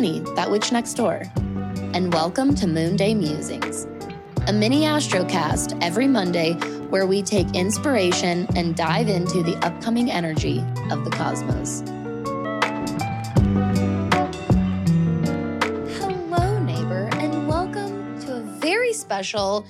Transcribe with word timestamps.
Danny, 0.00 0.20
that 0.34 0.50
witch 0.50 0.72
next 0.72 0.94
door, 0.94 1.24
and 1.92 2.10
welcome 2.10 2.54
to 2.54 2.66
Moon 2.66 2.96
Day 2.96 3.14
Musings, 3.14 3.84
a 4.46 4.52
mini 4.52 4.84
astrocast 4.84 5.78
every 5.82 6.06
Monday 6.06 6.54
where 6.88 7.04
we 7.06 7.20
take 7.20 7.54
inspiration 7.54 8.46
and 8.56 8.74
dive 8.74 9.10
into 9.10 9.42
the 9.42 9.58
upcoming 9.58 10.10
energy 10.10 10.60
of 10.90 11.04
the 11.04 11.10
cosmos. 11.10 11.82
Hello, 15.98 16.58
neighbor, 16.60 17.10
and 17.18 17.46
welcome 17.46 18.18
to 18.20 18.36
a 18.36 18.40
very 18.40 18.94
special 18.94 19.66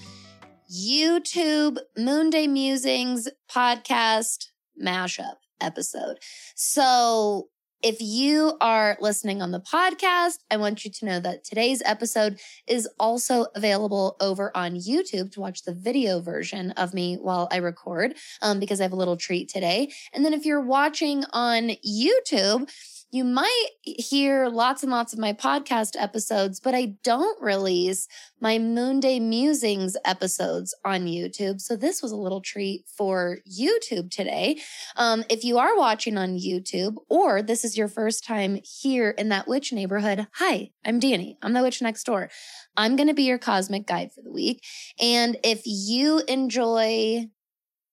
YouTube 0.72 1.78
Moon 1.98 2.30
Day 2.30 2.46
Musings 2.46 3.28
podcast 3.50 4.46
mashup 4.80 5.38
episode. 5.60 6.18
So, 6.54 7.48
if 7.82 7.96
you 8.00 8.56
are 8.60 8.96
listening 9.00 9.40
on 9.40 9.52
the 9.52 9.60
podcast, 9.60 10.38
I 10.50 10.58
want 10.58 10.84
you 10.84 10.90
to 10.90 11.04
know 11.06 11.20
that 11.20 11.44
today's 11.44 11.82
episode 11.84 12.38
is 12.66 12.88
also 12.98 13.46
available 13.54 14.16
over 14.20 14.54
on 14.54 14.74
YouTube 14.74 15.32
to 15.32 15.40
watch 15.40 15.62
the 15.62 15.74
video 15.74 16.20
version 16.20 16.72
of 16.72 16.92
me 16.92 17.16
while 17.16 17.48
I 17.50 17.56
record, 17.56 18.16
um, 18.42 18.60
because 18.60 18.80
I 18.80 18.84
have 18.84 18.92
a 18.92 18.96
little 18.96 19.16
treat 19.16 19.48
today. 19.48 19.90
And 20.12 20.24
then 20.24 20.34
if 20.34 20.44
you're 20.44 20.60
watching 20.60 21.24
on 21.32 21.70
YouTube, 21.86 22.70
you 23.10 23.24
might 23.24 23.68
hear 23.82 24.48
lots 24.48 24.82
and 24.82 24.92
lots 24.92 25.12
of 25.12 25.18
my 25.18 25.32
podcast 25.32 25.96
episodes, 25.98 26.60
but 26.60 26.74
I 26.74 26.94
don't 27.02 27.40
release 27.42 28.06
my 28.40 28.58
Moon 28.58 29.00
Day 29.00 29.18
Musings 29.18 29.96
episodes 30.04 30.74
on 30.84 31.06
YouTube. 31.06 31.60
So 31.60 31.76
this 31.76 32.02
was 32.02 32.12
a 32.12 32.16
little 32.16 32.40
treat 32.40 32.84
for 32.86 33.38
YouTube 33.50 34.10
today. 34.10 34.60
Um, 34.96 35.24
if 35.28 35.42
you 35.42 35.58
are 35.58 35.76
watching 35.76 36.16
on 36.16 36.38
YouTube 36.38 36.96
or 37.08 37.42
this 37.42 37.64
is 37.64 37.76
your 37.76 37.88
first 37.88 38.24
time 38.24 38.60
here 38.62 39.10
in 39.10 39.28
that 39.30 39.48
witch 39.48 39.72
neighborhood, 39.72 40.28
hi, 40.34 40.70
I'm 40.84 41.00
Danny. 41.00 41.36
I'm 41.42 41.52
the 41.52 41.62
witch 41.62 41.82
next 41.82 42.04
door. 42.04 42.30
I'm 42.76 42.94
going 42.94 43.08
to 43.08 43.14
be 43.14 43.24
your 43.24 43.38
cosmic 43.38 43.86
guide 43.86 44.12
for 44.12 44.22
the 44.22 44.32
week. 44.32 44.62
And 45.00 45.36
if 45.42 45.62
you 45.64 46.22
enjoy 46.28 47.26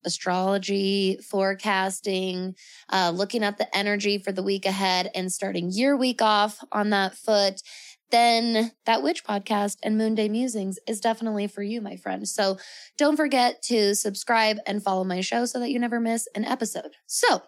astrology, 0.07 1.19
forecasting, 1.29 2.55
uh, 2.91 3.11
looking 3.13 3.43
at 3.43 3.59
the 3.59 3.77
energy 3.77 4.17
for 4.17 4.31
the 4.31 4.41
week 4.41 4.65
ahead 4.65 5.11
and 5.13 5.31
starting 5.31 5.69
your 5.71 5.95
week 5.95 6.21
off 6.21 6.63
on 6.71 6.89
that 6.89 7.15
foot, 7.15 7.61
then 8.09 8.71
that 8.85 9.03
witch 9.03 9.23
podcast 9.23 9.77
and 9.83 9.97
Moon 9.97 10.15
Day 10.15 10.29
Musings 10.29 10.79
is 10.87 11.01
definitely 11.01 11.47
for 11.47 11.61
you, 11.61 11.81
my 11.81 11.97
friend. 11.97 12.27
So 12.27 12.57
don't 12.97 13.17
forget 13.17 13.61
to 13.63 13.93
subscribe 13.95 14.57
and 14.65 14.81
follow 14.81 15.03
my 15.03 15.21
show 15.21 15.45
so 15.45 15.59
that 15.59 15.69
you 15.69 15.79
never 15.79 15.99
miss 15.99 16.27
an 16.33 16.45
episode. 16.45 16.91
So 17.05 17.43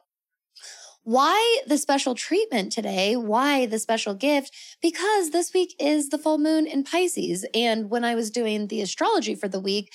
why 1.04 1.62
the 1.66 1.78
special 1.78 2.14
treatment 2.14 2.72
today? 2.72 3.16
Why 3.16 3.66
the 3.66 3.80
special 3.80 4.14
gift? 4.14 4.54
Because 4.82 5.32
this 5.32 5.54
week 5.54 5.74
is 5.80 6.10
the 6.10 6.18
full 6.18 6.38
moon 6.38 6.68
in 6.68 6.84
Pisces. 6.84 7.46
And 7.54 7.90
when 7.90 8.04
I 8.04 8.16
was 8.16 8.30
doing 8.30 8.68
the 8.68 8.82
astrology 8.82 9.34
for 9.34 9.48
the 9.48 9.62
week, 9.62 9.92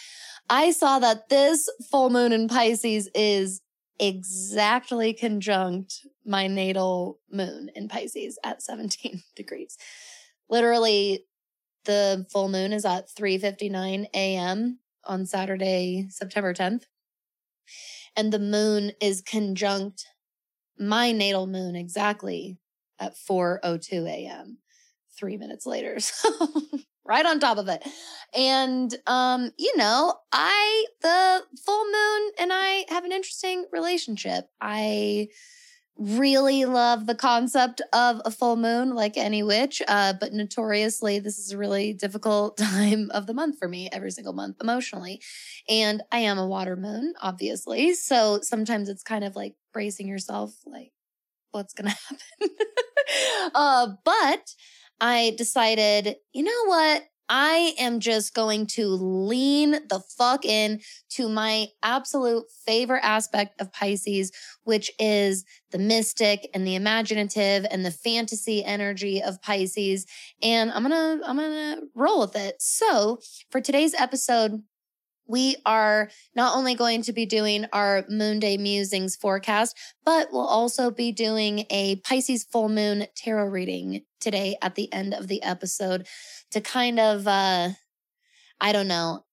I 0.50 0.70
saw 0.73 0.98
that 0.98 1.28
this 1.28 1.69
full 1.91 2.11
moon 2.11 2.33
in 2.33 2.48
Pisces 2.48 3.09
is 3.14 3.61
exactly 3.98 5.12
conjunct 5.12 6.06
my 6.25 6.47
natal 6.47 7.19
moon 7.31 7.70
in 7.75 7.89
Pisces 7.89 8.39
at 8.45 8.62
17 8.62 9.23
degrees. 9.36 9.77
Literally, 10.48 11.25
the 11.84 12.27
full 12.31 12.48
moon 12.48 12.73
is 12.73 12.84
at 12.84 13.09
3:59 13.09 14.06
a.m. 14.14 14.78
on 15.05 15.27
Saturday, 15.27 16.06
September 16.11 16.55
10th. 16.55 16.84
And 18.17 18.33
the 18.33 18.39
moon 18.39 18.92
is 19.01 19.23
conjunct 19.23 20.06
my 20.79 21.12
natal 21.12 21.47
moon 21.47 21.77
exactly 21.77 22.58
at 22.98 23.14
4:02 23.17 24.08
a.m. 24.08 24.58
3 25.19 25.36
minutes 25.36 25.67
later. 25.67 25.98
So 26.08 26.31
right 27.06 27.24
on 27.24 27.41
top 27.41 27.58
of 27.58 27.69
it. 27.69 27.86
And 28.34 28.95
um, 29.06 29.52
you 29.58 29.77
know, 29.77 30.14
I 30.33 30.86
the 31.02 31.42
full 31.64 31.84
moon 31.84 32.33
and 32.39 32.51
I 32.52 32.84
have 32.89 33.05
an 33.05 33.12
interesting 33.12 33.67
relationship. 33.73 34.48
I 34.61 35.29
really 35.96 36.64
love 36.64 37.06
the 37.06 37.14
concept 37.14 37.80
of 37.92 38.20
a 38.24 38.30
full 38.30 38.56
moon 38.56 38.95
like 38.95 39.17
any 39.17 39.45
witch 39.45 39.80
uh, 39.86 40.12
but 40.18 40.33
notoriously 40.33 41.20
this 41.20 41.39
is 41.39 41.52
a 41.52 41.58
really 41.58 41.92
difficult 41.92 42.56
time 42.58 43.11
of 43.12 43.27
the 43.27 43.34
month 43.34 43.58
for 43.58 43.68
me 43.68 43.89
every 43.92 44.11
single 44.11 44.33
month 44.33 44.56
emotionally 44.61 45.20
and 45.68 46.02
i 46.11 46.18
am 46.18 46.36
a 46.36 46.46
water 46.46 46.74
moon 46.74 47.14
obviously 47.23 47.95
so 47.95 48.40
sometimes 48.42 48.89
it's 48.89 49.05
kind 49.05 49.23
of 49.23 49.36
like 49.36 49.55
bracing 49.73 50.08
yourself 50.08 50.52
like 50.67 50.90
what's 51.52 51.74
gonna 51.74 51.90
happen 52.40 52.56
uh, 53.55 53.89
but 54.05 54.55
i 55.05 55.35
decided 55.37 56.17
you 56.33 56.42
know 56.42 56.65
what 56.67 57.03
I 57.29 57.75
am 57.79 58.01
just 58.01 58.35
going 58.35 58.67
to 58.69 58.87
lean 58.87 59.73
the 59.89 60.03
fuck 60.17 60.45
in 60.45 60.81
to 61.11 61.29
my 61.29 61.69
absolute 61.83 62.45
favorite 62.67 63.03
aspect 63.03 63.61
of 63.61 63.73
Pisces, 63.73 64.31
which 64.65 64.91
is 64.98 65.45
the 65.70 65.79
mystic 65.79 66.48
and 66.53 66.67
the 66.67 66.75
imaginative 66.75 67.67
and 67.70 67.85
the 67.85 67.91
fantasy 67.91 68.63
energy 68.63 69.23
of 69.23 69.41
Pisces. 69.41 70.07
And 70.42 70.70
I'm 70.70 70.87
going 70.87 71.19
to, 71.21 71.27
I'm 71.27 71.36
going 71.36 71.51
to 71.51 71.86
roll 71.95 72.21
with 72.21 72.36
it. 72.36 72.61
So 72.61 73.21
for 73.51 73.61
today's 73.61 73.95
episode, 73.95 74.63
we 75.27 75.57
are 75.64 76.11
not 76.35 76.57
only 76.57 76.74
going 76.74 77.02
to 77.02 77.12
be 77.12 77.27
doing 77.27 77.67
our 77.73 78.05
Moon 78.08 78.39
Day 78.39 78.57
Musings 78.57 79.17
forecast, 79.17 79.77
but 80.05 80.29
we'll 80.33 80.46
also 80.46 80.90
be 80.90 81.12
doing 81.12 81.64
a 81.70 81.96
Pisces 81.96 82.45
full 82.45 82.68
moon 82.68 83.07
tarot 83.17 83.46
reading 83.46 84.02
today 84.20 84.57
at 84.62 84.74
the 84.74 84.92
end 84.92 85.14
of 85.14 85.29
the 85.29 85.42
episode 85.42 86.07
to 86.51 86.61
kind 86.61 87.01
of, 87.01 87.27
uh, 87.27 87.70
I 88.61 88.73
don't 88.73 88.89
know, 88.89 89.24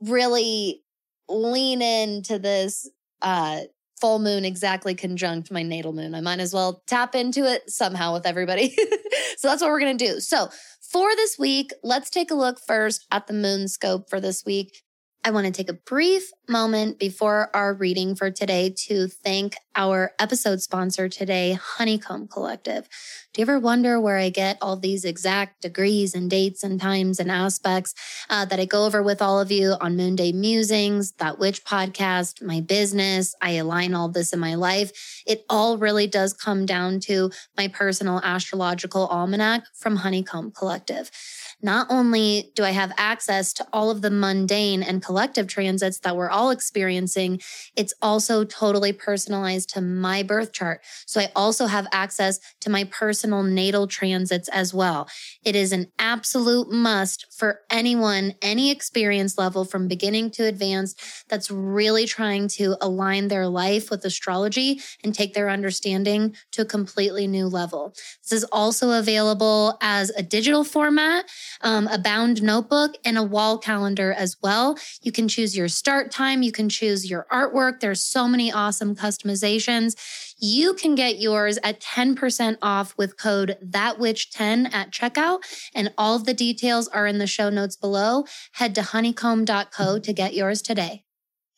really 0.00 0.82
lean 1.28 1.82
into 1.82 2.38
this, 2.38 2.88
uh, 3.22 3.60
full 4.00 4.18
moon 4.18 4.44
exactly 4.44 4.94
conjunct 4.94 5.50
my 5.50 5.62
natal 5.62 5.92
moon. 5.92 6.14
I 6.14 6.20
might 6.20 6.40
as 6.40 6.52
well 6.52 6.82
tap 6.86 7.14
into 7.14 7.44
it 7.50 7.70
somehow 7.70 8.12
with 8.12 8.26
everybody. 8.26 8.70
so 9.38 9.48
that's 9.48 9.62
what 9.62 9.70
we're 9.70 9.80
going 9.80 9.96
to 9.96 10.06
do. 10.06 10.20
So 10.20 10.50
for 10.92 11.14
this 11.16 11.38
week, 11.38 11.72
let's 11.82 12.10
take 12.10 12.30
a 12.30 12.34
look 12.34 12.58
first 12.66 13.06
at 13.10 13.26
the 13.26 13.32
moon 13.32 13.66
scope 13.66 14.10
for 14.10 14.20
this 14.20 14.44
week. 14.44 14.83
I 15.26 15.30
want 15.30 15.46
to 15.46 15.52
take 15.52 15.70
a 15.70 15.72
brief 15.72 16.32
moment 16.50 16.98
before 16.98 17.48
our 17.54 17.72
reading 17.72 18.14
for 18.14 18.30
today 18.30 18.74
to 18.88 19.08
thank 19.08 19.56
our 19.74 20.12
episode 20.18 20.60
sponsor 20.60 21.08
today, 21.08 21.54
Honeycomb 21.54 22.28
Collective. 22.28 22.86
Do 23.32 23.40
you 23.40 23.44
ever 23.44 23.58
wonder 23.58 23.98
where 23.98 24.18
I 24.18 24.28
get 24.28 24.58
all 24.60 24.76
these 24.76 25.02
exact 25.02 25.62
degrees 25.62 26.14
and 26.14 26.28
dates 26.28 26.62
and 26.62 26.78
times 26.78 27.18
and 27.18 27.30
aspects 27.30 27.94
uh, 28.28 28.44
that 28.44 28.60
I 28.60 28.66
go 28.66 28.84
over 28.84 29.02
with 29.02 29.22
all 29.22 29.40
of 29.40 29.50
you 29.50 29.76
on 29.80 29.96
Moon 29.96 30.14
Day 30.14 30.30
Musings, 30.30 31.12
that 31.12 31.38
witch 31.38 31.64
podcast, 31.64 32.42
my 32.42 32.60
business? 32.60 33.34
I 33.40 33.52
align 33.52 33.94
all 33.94 34.10
this 34.10 34.34
in 34.34 34.40
my 34.40 34.56
life. 34.56 35.22
It 35.26 35.46
all 35.48 35.78
really 35.78 36.06
does 36.06 36.34
come 36.34 36.66
down 36.66 37.00
to 37.00 37.30
my 37.56 37.68
personal 37.68 38.20
astrological 38.22 39.06
almanac 39.06 39.64
from 39.74 39.96
Honeycomb 39.96 40.50
Collective. 40.50 41.10
Not 41.64 41.86
only 41.88 42.52
do 42.54 42.62
I 42.62 42.72
have 42.72 42.92
access 42.98 43.54
to 43.54 43.66
all 43.72 43.90
of 43.90 44.02
the 44.02 44.10
mundane 44.10 44.82
and 44.82 45.02
collective 45.02 45.48
transits 45.48 45.98
that 46.00 46.14
we're 46.14 46.28
all 46.28 46.50
experiencing, 46.50 47.40
it's 47.74 47.94
also 48.02 48.44
totally 48.44 48.92
personalized 48.92 49.70
to 49.70 49.80
my 49.80 50.22
birth 50.22 50.52
chart. 50.52 50.82
So 51.06 51.22
I 51.22 51.32
also 51.34 51.64
have 51.64 51.86
access 51.90 52.38
to 52.60 52.68
my 52.68 52.84
personal 52.84 53.42
natal 53.42 53.86
transits 53.86 54.50
as 54.50 54.74
well. 54.74 55.08
It 55.42 55.56
is 55.56 55.72
an 55.72 55.90
absolute 55.98 56.70
must 56.70 57.32
for 57.32 57.60
anyone, 57.70 58.34
any 58.42 58.70
experience 58.70 59.38
level 59.38 59.64
from 59.64 59.88
beginning 59.88 60.32
to 60.32 60.44
advanced 60.44 61.00
that's 61.30 61.50
really 61.50 62.04
trying 62.04 62.46
to 62.48 62.76
align 62.82 63.28
their 63.28 63.48
life 63.48 63.88
with 63.90 64.04
astrology 64.04 64.82
and 65.02 65.14
take 65.14 65.32
their 65.32 65.48
understanding 65.48 66.36
to 66.52 66.60
a 66.60 66.66
completely 66.66 67.26
new 67.26 67.46
level. 67.46 67.94
This 68.22 68.32
is 68.32 68.44
also 68.52 68.90
available 68.90 69.78
as 69.80 70.10
a 70.10 70.22
digital 70.22 70.62
format 70.62 71.24
um, 71.64 71.88
a 71.88 71.98
bound 71.98 72.42
notebook, 72.42 72.94
and 73.04 73.18
a 73.18 73.22
wall 73.22 73.58
calendar 73.58 74.12
as 74.12 74.36
well. 74.42 74.78
You 75.02 75.10
can 75.10 75.26
choose 75.26 75.56
your 75.56 75.68
start 75.68 76.12
time. 76.12 76.42
You 76.42 76.52
can 76.52 76.68
choose 76.68 77.10
your 77.10 77.26
artwork. 77.32 77.80
There's 77.80 78.04
so 78.04 78.28
many 78.28 78.52
awesome 78.52 78.94
customizations. 78.94 79.96
You 80.38 80.74
can 80.74 80.94
get 80.94 81.18
yours 81.18 81.58
at 81.64 81.80
10% 81.80 82.58
off 82.62 82.94
with 82.96 83.16
code 83.16 83.56
ThatWitch10 83.64 84.72
at 84.72 84.92
checkout. 84.92 85.40
And 85.74 85.92
all 85.98 86.14
of 86.14 86.24
the 86.24 86.34
details 86.34 86.86
are 86.88 87.06
in 87.06 87.18
the 87.18 87.26
show 87.26 87.50
notes 87.50 87.76
below. 87.76 88.24
Head 88.52 88.74
to 88.76 88.82
honeycomb.co 88.82 89.98
to 89.98 90.12
get 90.12 90.34
yours 90.34 90.62
today. 90.62 91.04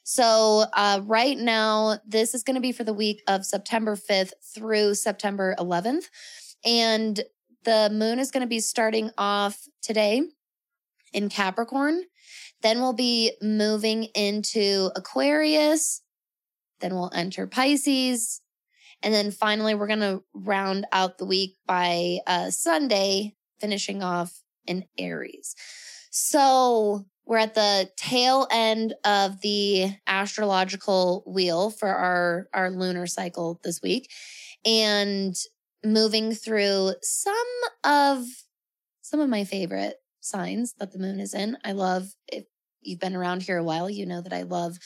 So, 0.09 0.67
uh, 0.73 1.01
right 1.05 1.37
now, 1.37 1.99
this 2.07 2.33
is 2.33 2.45
going 2.45 2.55
to 2.55 2.61
be 2.61 2.71
for 2.71 2.85
the 2.85 2.95
week 2.95 3.23
of 3.27 3.45
September 3.45 3.97
5th 3.97 4.35
through 4.55 4.95
September 4.95 5.57
11th. 5.59 6.05
And 6.65 7.21
the 7.67 7.91
moon 7.93 8.19
is 8.19 8.31
going 8.31 8.43
to 8.43 8.49
be 8.49 8.61
starting 8.61 9.11
off 9.19 9.59
today 9.83 10.23
in 11.13 11.29
Capricorn. 11.29 12.05
Then 12.63 12.81
we'll 12.81 12.95
be 12.95 13.33
moving 13.43 14.05
into 14.15 14.91
Aquarius. 14.97 16.01
Then 16.81 16.95
we'll 16.95 17.11
enter 17.13 17.47
Pisces. 17.47 18.41
And 19.03 19.13
then 19.13 19.31
finally, 19.31 19.75
we're 19.75 19.89
going 19.89 19.99
to 20.01 20.23
round 20.33 20.87
out 20.93 21.19
the 21.19 21.27
week 21.27 21.57
by 21.67 22.19
uh, 22.27 22.51
Sunday 22.51 23.35
finishing 23.61 24.03
off 24.03 24.41
in 24.67 24.85
Aries. 24.97 25.55
So 26.11 27.05
we're 27.27 27.39
at 27.39 27.55
the 27.55 27.91
tail 27.97 28.47
end 28.51 28.95
of 29.05 29.41
the 29.41 29.91
astrological 30.07 31.25
wheel 31.27 31.71
for 31.71 31.89
our, 31.89 32.49
our 32.55 32.71
lunar 32.71 33.07
cycle 33.07 33.61
this 33.65 33.83
week 33.83 34.09
and 34.65 35.37
moving 35.87 36.33
through 36.33 36.95
some 37.03 37.37
of 37.85 38.25
some 39.03 39.21
of 39.21 39.29
my 39.29 39.45
favorite 39.45 39.97
signs 40.21 40.75
that 40.79 40.93
the 40.93 40.99
moon 40.99 41.21
is 41.21 41.33
in. 41.33 41.57
I 41.65 41.73
love 41.73 42.09
if 42.27 42.45
you've 42.83 43.01
been 43.01 43.17
around 43.17 43.43
here 43.43 43.59
a 43.59 43.65
while, 43.65 43.89
you 43.89 44.07
know 44.07 44.21
that 44.21 44.33
I 44.33 44.43
love 44.43 44.79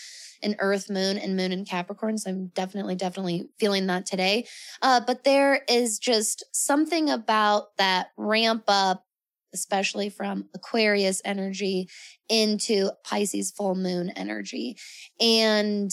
an 0.43 0.57
earth 0.59 0.91
moon 0.91 1.19
and 1.19 1.37
moon 1.37 1.53
in 1.53 1.65
Capricorn. 1.65 2.19
So 2.19 2.31
I'm 2.31 2.47
definitely, 2.49 2.97
definitely 2.97 3.49
feeling 3.59 3.87
that 3.87 4.07
today. 4.07 4.47
Uh, 4.83 5.01
but 5.07 5.25
there 5.25 5.63
is 5.69 5.99
just 5.99 6.45
something 6.53 7.11
about 7.11 7.77
that 7.79 8.09
ramp 8.17 8.65
up, 8.69 9.05
especially 9.53 10.09
from 10.11 10.49
Aquarius 10.55 11.21
energy 11.25 11.89
into 12.29 12.91
Pisces 13.05 13.51
full 13.51 13.75
moon 13.75 14.11
energy. 14.17 14.77
And 15.21 15.91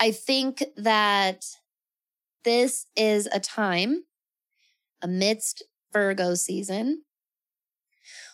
I 0.00 0.12
think 0.12 0.64
that 0.76 1.44
this 2.44 2.86
is 2.96 3.26
a 3.26 3.40
time 3.40 4.04
amidst 5.02 5.64
Virgo 5.92 6.34
season 6.34 7.02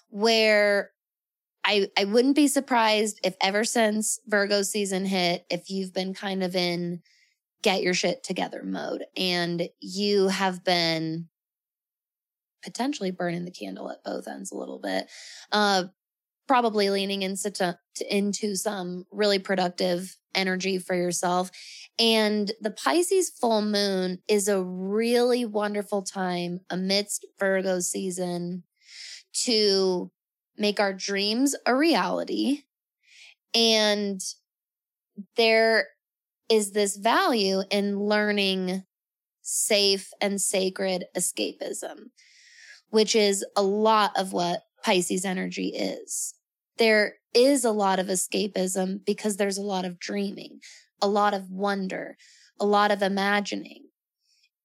where 0.08 0.90
I, 1.64 1.88
I 1.98 2.04
wouldn't 2.04 2.36
be 2.36 2.48
surprised 2.48 3.20
if 3.22 3.34
ever 3.42 3.64
since 3.64 4.18
Virgo 4.26 4.62
season 4.62 5.04
hit, 5.04 5.44
if 5.50 5.68
you've 5.68 5.92
been 5.92 6.14
kind 6.14 6.42
of 6.42 6.56
in 6.56 7.02
get 7.62 7.82
your 7.82 7.94
shit 7.94 8.22
together 8.22 8.62
mode 8.62 9.04
and 9.16 9.68
you 9.80 10.28
have 10.28 10.64
been 10.64 11.28
potentially 12.62 13.10
burning 13.10 13.44
the 13.44 13.50
candle 13.50 13.90
at 13.90 14.04
both 14.04 14.28
ends 14.28 14.52
a 14.52 14.56
little 14.56 14.78
bit. 14.78 15.10
Uh, 15.52 15.84
probably 16.46 16.88
leaning 16.90 17.22
into 17.22 17.78
into 18.08 18.56
some 18.56 19.04
really 19.12 19.38
productive 19.38 20.16
energy 20.34 20.78
for 20.78 20.94
yourself. 20.94 21.50
And 21.98 22.52
the 22.60 22.70
Pisces 22.70 23.30
full 23.30 23.62
moon 23.62 24.18
is 24.28 24.46
a 24.46 24.62
really 24.62 25.44
wonderful 25.44 26.02
time 26.02 26.60
amidst 26.70 27.26
Virgo 27.40 27.80
season 27.80 28.62
to 29.44 30.10
make 30.56 30.78
our 30.78 30.92
dreams 30.92 31.56
a 31.66 31.74
reality. 31.74 32.62
And 33.54 34.20
there 35.36 35.88
is 36.48 36.72
this 36.72 36.96
value 36.96 37.62
in 37.70 37.98
learning 37.98 38.84
safe 39.42 40.10
and 40.20 40.40
sacred 40.40 41.06
escapism, 41.16 42.10
which 42.90 43.16
is 43.16 43.44
a 43.56 43.62
lot 43.62 44.12
of 44.16 44.32
what 44.32 44.62
Pisces 44.84 45.24
energy 45.24 45.68
is. 45.68 46.34
There 46.78 47.14
is 47.34 47.64
a 47.64 47.72
lot 47.72 47.98
of 47.98 48.06
escapism 48.06 49.04
because 49.04 49.36
there's 49.36 49.58
a 49.58 49.62
lot 49.62 49.84
of 49.84 49.98
dreaming, 49.98 50.60
a 51.00 51.08
lot 51.08 51.34
of 51.34 51.50
wonder, 51.50 52.16
a 52.60 52.66
lot 52.66 52.90
of 52.90 53.02
imagining. 53.02 53.84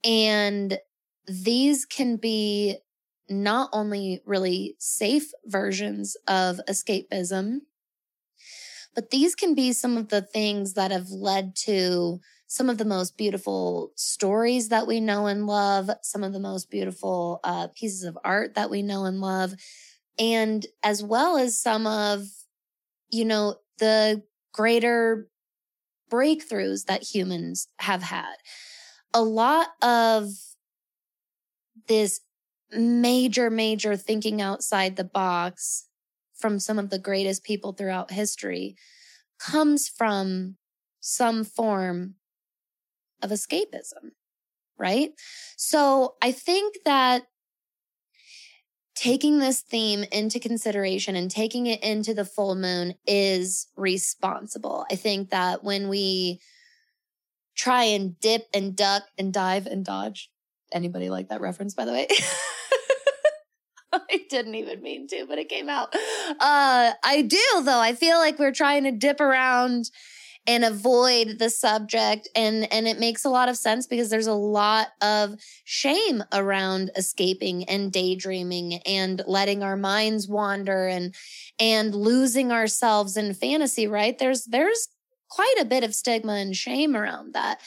And 0.04 0.80
these 1.28 1.86
can 1.86 2.18
be 2.18 2.78
not 3.30 3.70
only 3.72 4.22
really 4.26 4.76
safe 4.80 5.32
versions 5.46 6.18
of 6.28 6.60
escapism, 6.70 7.60
but 8.96 9.10
these 9.10 9.36
can 9.36 9.56
be 9.56 9.74
some 9.74 9.98
of 9.98 10.10
the 10.10 10.22
things 10.22 10.74
that 10.74 10.92
have 10.92 11.10
led 11.10 11.56
to 11.56 12.20
some 12.48 12.70
of 12.70 12.78
the 12.78 12.86
most 12.86 13.18
beautiful 13.18 13.92
stories 13.96 14.70
that 14.70 14.86
we 14.86 15.00
know 15.00 15.26
and 15.26 15.48
love, 15.48 15.90
some 16.04 16.24
of 16.24 16.34
the 16.34 16.40
most 16.40 16.70
beautiful 16.70 17.40
uh, 17.44 17.68
pieces 17.76 18.04
of 18.04 18.16
art 18.24 18.54
that 18.54 18.70
we 18.70 18.84
know 18.84 19.06
and 19.06 19.20
love, 19.20 19.56
and 20.20 20.68
as 20.84 21.02
well 21.02 21.36
as 21.36 21.60
some 21.60 21.88
of, 21.88 22.28
you 23.10 23.26
know, 23.26 23.56
the 23.80 24.22
greater 24.54 25.28
breakthroughs 26.14 26.86
that 26.86 27.16
humans 27.16 27.68
have 27.80 28.04
had. 28.04 28.36
A 29.14 29.24
lot 29.24 29.68
of 29.82 30.30
this 31.88 32.22
major, 32.72 33.50
major 33.50 33.96
thinking 33.96 34.42
outside 34.42 34.96
the 34.96 35.04
box 35.04 35.88
from 36.36 36.60
some 36.60 36.78
of 36.78 36.90
the 36.90 37.00
greatest 37.00 37.44
people 37.44 37.74
throughout 37.74 38.12
history 38.12 38.76
comes 39.40 39.88
from 39.88 40.58
some 41.00 41.44
form 41.44 42.16
of 43.22 43.32
escapism, 43.32 44.12
right? 44.78 45.12
So 45.58 46.16
I 46.22 46.32
think 46.32 46.76
that 46.86 47.24
taking 49.04 49.40
this 49.40 49.60
theme 49.60 50.06
into 50.14 50.40
consideration 50.40 51.18
and 51.18 51.30
taking 51.30 51.68
it 51.68 51.84
into 51.84 52.14
the 52.14 52.24
full 52.24 52.56
moon 52.56 52.94
is 53.06 53.68
responsible. 53.76 54.86
I 54.90 54.96
think 54.96 55.32
that 55.32 55.62
when 55.62 55.90
we 55.90 56.40
try 57.54 57.84
and 57.84 58.18
dip 58.22 58.44
and 58.54 58.78
duck 58.78 59.04
and 59.18 59.34
dive 59.34 59.68
and 59.68 59.84
dodge, 59.84 60.32
anybody 60.72 61.10
like 61.10 61.28
that 61.28 61.42
reference, 61.42 61.74
by 61.74 61.84
the 61.84 61.92
way? 61.92 62.08
I 63.94 64.22
didn't 64.30 64.56
even 64.56 64.82
mean 64.82 65.06
to, 65.10 65.26
but 65.28 65.38
it 65.38 65.50
came 65.50 65.68
out. 65.68 65.94
Uh, 66.40 66.94
I 67.04 67.24
do 67.28 67.62
though. 67.66 67.82
I 67.82 67.96
feel 67.96 68.20
like 68.20 68.40
we're 68.40 68.54
trying 68.54 68.86
to 68.86 68.92
dip 68.92 69.20
around 69.20 69.92
and 70.46 70.66
avoid 70.66 71.40
the 71.40 71.50
subject 71.50 72.28
and 72.36 72.72
and 72.72 72.88
it 72.88 73.00
makes 73.00 73.24
a 73.24 73.30
lot 73.30 73.50
of 73.50 73.58
sense 73.58 73.88
because 73.88 74.10
there's 74.10 74.28
a 74.28 74.34
lot 74.34 74.90
of 75.02 75.36
shame 75.64 76.24
around 76.34 76.92
escaping 76.96 77.64
and 77.66 77.92
daydreaming 77.92 78.80
and 78.86 79.22
letting 79.26 79.64
our 79.64 79.78
minds 79.78 80.28
wander 80.28 80.88
and 80.88 81.16
and 81.60 81.96
losing 81.96 82.52
ourselves 82.52 83.16
in 83.18 83.34
fantasy 83.34 83.88
right? 83.88 84.18
There's 84.20 84.46
there's 84.46 84.90
quite 85.30 85.56
a 85.60 85.66
bit 85.66 85.84
of 85.84 85.96
stigma 85.96 86.34
and 86.34 86.56
shame 86.56 86.96
around 86.96 87.34
that. 87.34 87.60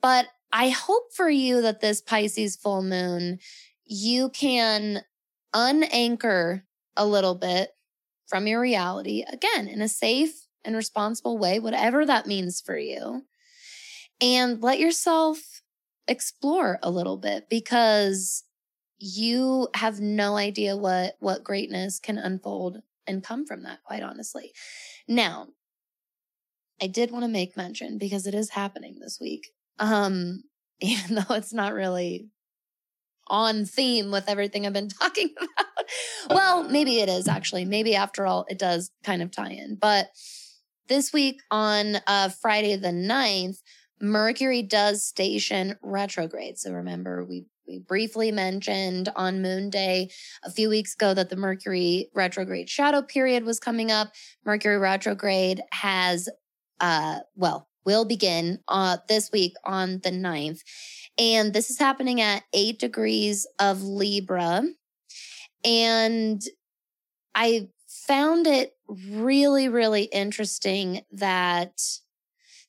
But 0.00 0.26
i 0.52 0.68
hope 0.68 1.14
for 1.14 1.30
you 1.30 1.62
that 1.62 1.80
this 1.80 2.00
pisces 2.00 2.56
full 2.56 2.82
moon 2.82 3.38
you 3.84 4.28
can 4.30 5.02
unanchor 5.54 6.62
a 6.96 7.06
little 7.06 7.34
bit 7.34 7.70
from 8.30 8.46
your 8.46 8.60
reality, 8.60 9.24
again, 9.30 9.66
in 9.66 9.82
a 9.82 9.88
safe 9.88 10.46
and 10.64 10.76
responsible 10.76 11.38
way, 11.38 11.58
whatever 11.58 12.04
that 12.04 12.26
means 12.26 12.60
for 12.60 12.76
you, 12.78 13.22
and 14.20 14.62
let 14.62 14.78
yourself 14.78 15.62
explore 16.08 16.78
a 16.82 16.90
little 16.90 17.16
bit 17.16 17.48
because 17.48 18.44
you 18.98 19.68
have 19.74 20.00
no 20.00 20.36
idea 20.36 20.76
what 20.76 21.14
what 21.20 21.44
greatness 21.44 21.98
can 21.98 22.18
unfold 22.18 22.82
and 23.06 23.24
come 23.24 23.46
from 23.46 23.62
that 23.62 23.82
quite 23.84 24.02
honestly 24.02 24.52
now 25.08 25.46
i 26.82 26.86
did 26.86 27.10
want 27.10 27.24
to 27.24 27.28
make 27.28 27.56
mention 27.56 27.96
because 27.96 28.26
it 28.26 28.34
is 28.34 28.50
happening 28.50 28.98
this 29.00 29.18
week 29.20 29.52
um 29.78 30.42
even 30.80 31.14
though 31.14 31.34
it's 31.34 31.52
not 31.52 31.72
really 31.72 32.28
on 33.30 33.64
theme 33.64 34.10
with 34.10 34.28
everything 34.28 34.66
I've 34.66 34.72
been 34.72 34.88
talking 35.00 35.30
about. 35.36 35.86
well, 36.28 36.64
maybe 36.68 36.98
it 36.98 37.08
is 37.08 37.28
actually. 37.28 37.64
Maybe 37.64 37.94
after 37.94 38.26
all, 38.26 38.44
it 38.50 38.58
does 38.58 38.90
kind 39.04 39.22
of 39.22 39.30
tie 39.30 39.52
in. 39.52 39.76
But 39.80 40.08
this 40.90 41.12
week 41.12 41.40
on 41.52 41.98
uh, 42.08 42.28
Friday 42.28 42.74
the 42.74 42.88
9th, 42.88 43.58
Mercury 44.00 44.60
does 44.60 45.06
station 45.06 45.76
retrograde. 45.82 46.58
So 46.58 46.72
remember, 46.72 47.24
we 47.24 47.46
we 47.66 47.78
briefly 47.78 48.32
mentioned 48.32 49.08
on 49.14 49.42
Moon 49.42 49.70
Day 49.70 50.10
a 50.44 50.50
few 50.50 50.68
weeks 50.68 50.94
ago 50.94 51.14
that 51.14 51.30
the 51.30 51.36
Mercury 51.36 52.10
retrograde 52.16 52.68
shadow 52.68 53.00
period 53.00 53.44
was 53.44 53.60
coming 53.60 53.92
up. 53.92 54.10
Mercury 54.44 54.76
retrograde 54.76 55.62
has, 55.70 56.28
uh, 56.80 57.20
well, 57.36 57.68
will 57.86 58.04
begin 58.04 58.58
uh, 58.66 58.96
this 59.08 59.30
week 59.32 59.52
on 59.64 60.00
the 60.02 60.10
9th. 60.10 60.58
And 61.16 61.52
this 61.52 61.70
is 61.70 61.78
happening 61.78 62.20
at 62.20 62.42
eight 62.52 62.80
degrees 62.80 63.46
of 63.60 63.84
Libra. 63.84 64.64
And 65.64 66.42
I 67.36 67.68
found 68.10 68.48
it 68.48 68.74
really, 68.88 69.68
really 69.68 70.02
interesting 70.02 71.02
that 71.12 71.80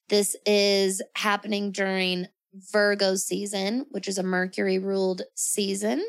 this 0.07 0.35
is 0.45 1.01
happening 1.15 1.71
during 1.71 2.27
Virgo 2.71 3.15
season, 3.15 3.87
which 3.89 4.07
is 4.07 4.19
a 4.19 4.23
Mercury 4.23 4.77
ruled 4.77 5.23
season. 5.33 6.05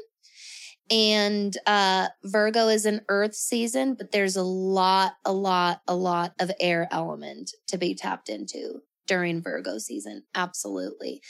And 0.90 1.56
uh, 1.66 2.08
Virgo 2.22 2.68
is 2.68 2.84
an 2.84 3.00
earth 3.08 3.34
season, 3.34 3.94
but 3.94 4.12
there's 4.12 4.36
a 4.36 4.42
lot, 4.42 5.14
a 5.24 5.32
lot, 5.32 5.80
a 5.88 5.96
lot 5.96 6.34
of 6.38 6.50
air 6.60 6.86
element 6.90 7.52
to 7.68 7.78
be 7.78 7.94
tapped 7.94 8.28
into 8.28 8.82
during 9.06 9.40
Virgo 9.40 9.78
season. 9.78 10.24
Absolutely. 10.34 11.22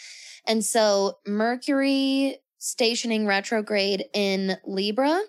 And 0.48 0.64
so 0.64 1.18
Mercury 1.24 2.38
stationing 2.58 3.28
retrograde 3.28 4.06
in 4.12 4.56
Libra. 4.66 5.20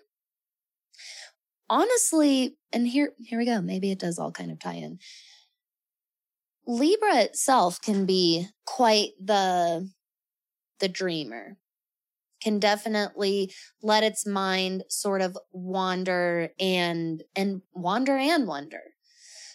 Honestly, 1.70 2.58
and 2.74 2.88
here 2.88 3.14
here 3.24 3.40
we 3.40 3.46
go. 3.46 3.62
Maybe 3.62 3.92
it 3.92 4.00
does 4.00 4.20
all 4.20 4.32
kind 4.32 4.52
of 4.52 4.60
tie 4.60 4.76
in. 4.76 5.00
Libra 6.68 7.18
itself 7.22 7.82
can 7.82 8.06
be 8.06 8.48
quite 8.66 9.12
the 9.24 9.90
the 10.80 10.90
dreamer. 10.90 11.58
can 12.42 12.60
definitely 12.60 13.52
let 13.82 14.04
its 14.04 14.26
mind 14.26 14.84
sort 14.90 15.22
of 15.22 15.38
wander 15.52 16.50
and 16.60 17.24
and 17.36 17.62
wander 17.74 18.18
and 18.18 18.48
wonder. 18.48 18.82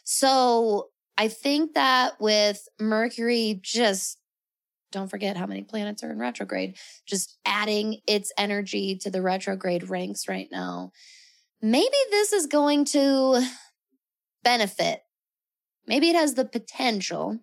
So 0.04 0.88
I 1.18 1.28
think 1.28 1.74
that 1.74 2.14
with 2.20 2.66
Mercury 2.80 3.60
just 3.62 4.18
don't 4.90 5.10
forget 5.10 5.36
how 5.36 5.46
many 5.46 5.62
planets 5.62 6.02
are 6.02 6.10
in 6.10 6.18
retrograde, 6.18 6.76
just 7.06 7.38
adding 7.44 8.00
its 8.06 8.32
energy 8.38 8.96
to 8.96 9.10
the 9.10 9.20
retrograde 9.20 9.90
ranks 9.90 10.28
right 10.28 10.48
now. 10.50 10.92
Maybe 11.60 11.96
this 12.10 12.32
is 12.32 12.46
going 12.46 12.84
to 12.86 13.46
benefit. 14.44 15.00
Maybe 15.86 16.10
it 16.10 16.16
has 16.16 16.34
the 16.34 16.44
potential 16.44 17.40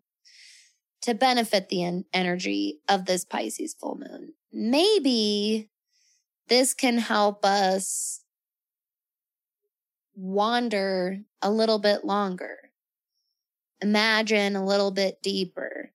to 1.02 1.14
benefit 1.14 1.70
the 1.70 1.84
en- 1.84 2.06
energy 2.14 2.80
of 2.88 3.06
this 3.06 3.26
Pisces 3.26 3.76
full 3.80 3.98
moon. 3.98 4.34
Maybe 4.54 5.70
this 6.48 6.74
can 6.74 6.98
help 6.98 7.44
us 7.44 8.22
wander 10.16 11.20
a 11.42 11.52
little 11.52 11.80
bit 11.80 12.06
longer, 12.06 12.58
imagine 13.82 14.56
a 14.56 14.66
little 14.66 14.92
bit 14.92 15.22
deeper, 15.22 15.92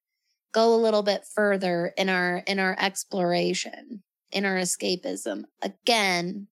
go 0.52 0.74
a 0.74 0.76
little 0.76 1.02
bit 1.02 1.24
further 1.24 1.94
in 1.96 2.10
our 2.10 2.42
in 2.46 2.58
our 2.58 2.76
exploration, 2.78 4.02
in 4.30 4.44
our 4.44 4.56
escapism. 4.56 5.44
Again, 5.62 6.48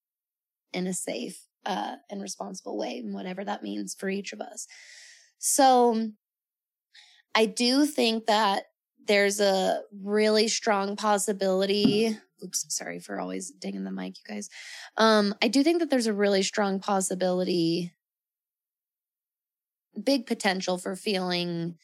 in 0.72 0.86
a 0.86 0.94
safe 0.94 1.47
uh, 1.68 1.96
and 2.10 2.20
responsible 2.20 2.76
way, 2.76 2.98
and 2.98 3.14
whatever 3.14 3.44
that 3.44 3.62
means 3.62 3.94
for 3.94 4.08
each 4.08 4.32
of 4.32 4.40
us. 4.40 4.66
So 5.38 6.10
I 7.34 7.46
do 7.46 7.86
think 7.86 8.26
that 8.26 8.64
there's 9.06 9.40
a 9.40 9.82
really 10.02 10.48
strong 10.48 10.96
possibility. 10.96 12.16
Oops, 12.44 12.66
sorry 12.68 12.98
for 13.00 13.20
always 13.20 13.50
dinging 13.50 13.84
the 13.84 13.92
mic, 13.92 14.16
you 14.18 14.34
guys. 14.34 14.48
Um, 14.96 15.34
I 15.42 15.48
do 15.48 15.62
think 15.62 15.78
that 15.80 15.90
there's 15.90 16.06
a 16.06 16.12
really 16.12 16.42
strong 16.42 16.80
possibility, 16.80 17.92
big 20.02 20.26
potential 20.26 20.78
for 20.78 20.96
feeling 20.96 21.76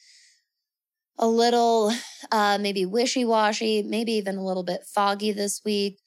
a 1.18 1.28
little 1.28 1.92
uh 2.32 2.58
maybe 2.60 2.84
wishy-washy, 2.84 3.82
maybe 3.82 4.12
even 4.12 4.36
a 4.36 4.44
little 4.44 4.64
bit 4.64 4.84
foggy 4.84 5.32
this 5.32 5.60
week. 5.64 6.00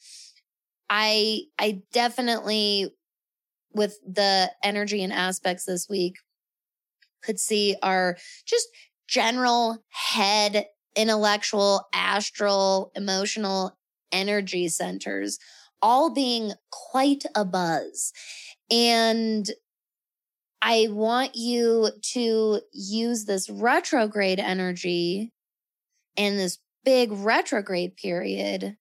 I 0.89 1.43
I 1.60 1.84
definitely 1.93 2.93
with 3.77 4.00
the 4.05 4.51
energy 4.63 5.03
and 5.03 5.13
aspects 5.13 5.65
this 5.65 5.88
week 5.89 6.15
could 7.24 7.39
see 7.39 7.75
our 7.81 8.17
just 8.46 8.67
general 9.07 9.84
head, 9.89 10.65
intellectual, 10.96 11.88
astral, 11.93 12.91
emotional 12.96 13.77
energy 14.12 14.67
centers 14.67 15.39
all 15.81 16.13
being 16.13 16.53
quite 16.72 17.24
a 17.36 17.46
buzz. 17.46 18.13
And 18.72 19.50
I 20.62 20.88
want 20.89 21.36
you 21.36 21.91
to 22.13 22.62
use 22.74 23.25
this 23.25 23.50
retrograde 23.50 24.39
energy 24.39 25.31
and 26.17 26.38
this 26.38 26.57
big 26.84 27.12
retrograde 27.12 27.96
period 27.96 28.77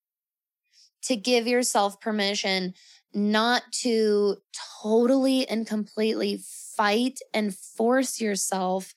to 1.03 1.17
give 1.17 1.47
yourself 1.47 2.01
permission 2.01 2.75
not 3.17 3.63
to 3.73 4.37
totally 4.83 5.49
and 5.49 5.67
completely 5.67 6.39
fight 6.77 7.19
and 7.33 7.57
force 7.57 8.21
yourself 8.21 8.93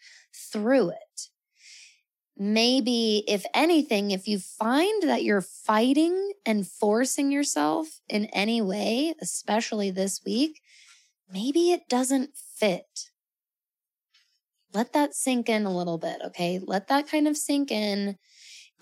through 0.52 0.90
it. 0.90 1.30
Maybe, 2.38 3.24
if 3.28 3.46
anything, 3.54 4.12
if 4.12 4.28
you 4.28 4.40
find 4.40 5.04
that 5.04 5.24
you're 5.24 5.42
fighting 5.42 6.34
and 6.46 6.68
forcing 6.68 7.32
yourself 7.32 8.02
in 8.10 8.26
any 8.26 8.62
way, 8.62 9.14
especially 9.22 9.90
this 9.90 10.22
week, 10.26 10.62
maybe 11.32 11.72
it 11.72 11.88
doesn't 11.90 12.32
fit. 12.36 13.10
Let 14.74 14.92
that 14.94 15.16
sink 15.16 15.48
in 15.48 15.66
a 15.66 15.76
little 15.76 15.98
bit, 15.98 16.18
okay? 16.28 16.60
Let 16.62 16.90
that 16.90 17.08
kind 17.08 17.28
of 17.28 17.38
sink 17.38 17.72
in 17.72 18.18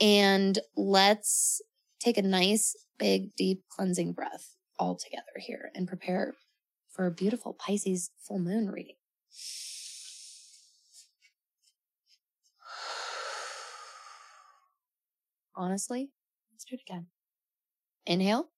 and 0.01 0.58
let's 0.75 1.62
take 2.00 2.17
a 2.17 2.24
nice, 2.24 2.75
big, 2.98 3.36
deep 3.36 3.63
cleansing 3.70 4.13
breath 4.13 4.57
all 4.79 4.96
together 4.96 5.24
here 5.39 5.72
and 5.75 5.88
prepare 5.88 6.36
for 6.89 7.05
a 7.05 7.12
beautiful 7.12 7.53
Pisces 7.53 8.12
full 8.19 8.39
moon 8.39 8.69
reading. 8.69 8.96
Honestly, 15.55 16.10
let's 16.51 16.65
do 16.65 16.75
it 16.75 16.81
again. 16.81 17.07
Inhale. 18.05 18.50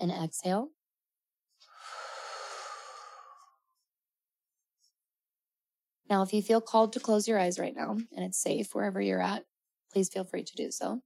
And 0.00 0.10
exhale. 0.10 0.70
Now, 6.08 6.22
if 6.22 6.32
you 6.32 6.40
feel 6.40 6.62
called 6.62 6.94
to 6.94 7.00
close 7.00 7.28
your 7.28 7.38
eyes 7.38 7.58
right 7.58 7.74
now 7.76 7.90
and 8.16 8.24
it's 8.24 8.40
safe 8.40 8.74
wherever 8.74 9.00
you're 9.00 9.20
at, 9.20 9.44
please 9.92 10.08
feel 10.08 10.24
free 10.24 10.42
to 10.42 10.56
do 10.56 10.70
so. 10.70 11.02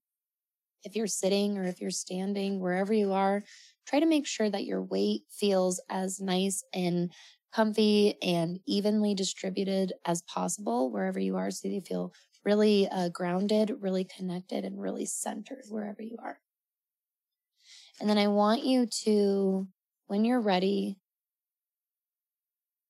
If 0.85 0.97
you're 0.97 1.07
sitting 1.07 1.59
or 1.59 1.65
if 1.65 1.81
you're 1.81 1.91
standing, 1.91 2.61
wherever 2.61 2.93
you 2.93 3.13
are, 3.13 3.45
try 3.87 4.01
to 4.01 4.07
make 4.07 4.27
sure 4.27 4.51
that 4.51 4.65
your 4.65 4.83
weight 4.83 5.23
feels 5.31 5.81
as 5.89 6.21
nice 6.21 6.65
and 6.73 7.13
comfy 7.53 8.21
and 8.23 8.61
evenly 8.67 9.15
distributed 9.15 9.93
as 10.07 10.23
possible 10.23 10.91
wherever 10.91 11.21
you 11.21 11.37
are 11.37 11.51
so 11.51 11.69
you 11.69 11.81
feel 11.81 12.13
really 12.45 12.89
uh, 12.89 13.09
grounded, 13.11 13.73
really 13.81 14.05
connected, 14.05 14.65
and 14.65 14.81
really 14.81 15.07
centered 15.07 15.65
wherever 15.69 16.03
you 16.03 16.17
are. 16.23 16.41
And 18.01 18.09
then 18.09 18.19
I 18.19 18.29
want 18.29 18.65
you 18.65 18.87
to, 19.05 19.69
when 20.07 20.25
you're 20.25 20.41
ready, 20.41 20.99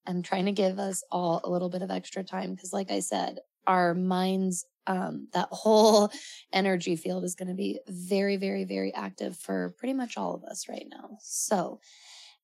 I'm 0.06 0.22
trying 0.22 0.46
to 0.46 0.52
give 0.52 0.78
us 0.78 1.02
all 1.10 1.40
a 1.44 1.50
little 1.50 1.68
bit 1.68 1.82
of 1.82 1.90
extra 1.90 2.24
time 2.24 2.54
because, 2.54 2.72
like 2.72 2.90
I 2.90 3.00
said, 3.00 3.40
our 3.66 3.94
minds, 3.94 4.64
um, 4.86 5.28
that 5.32 5.48
whole 5.50 6.10
energy 6.52 6.96
field 6.96 7.24
is 7.24 7.34
going 7.34 7.48
to 7.48 7.54
be 7.54 7.80
very, 7.88 8.36
very, 8.36 8.64
very 8.64 8.92
active 8.94 9.36
for 9.36 9.74
pretty 9.78 9.94
much 9.94 10.16
all 10.16 10.34
of 10.34 10.44
us 10.44 10.68
right 10.68 10.86
now. 10.90 11.18
So, 11.20 11.80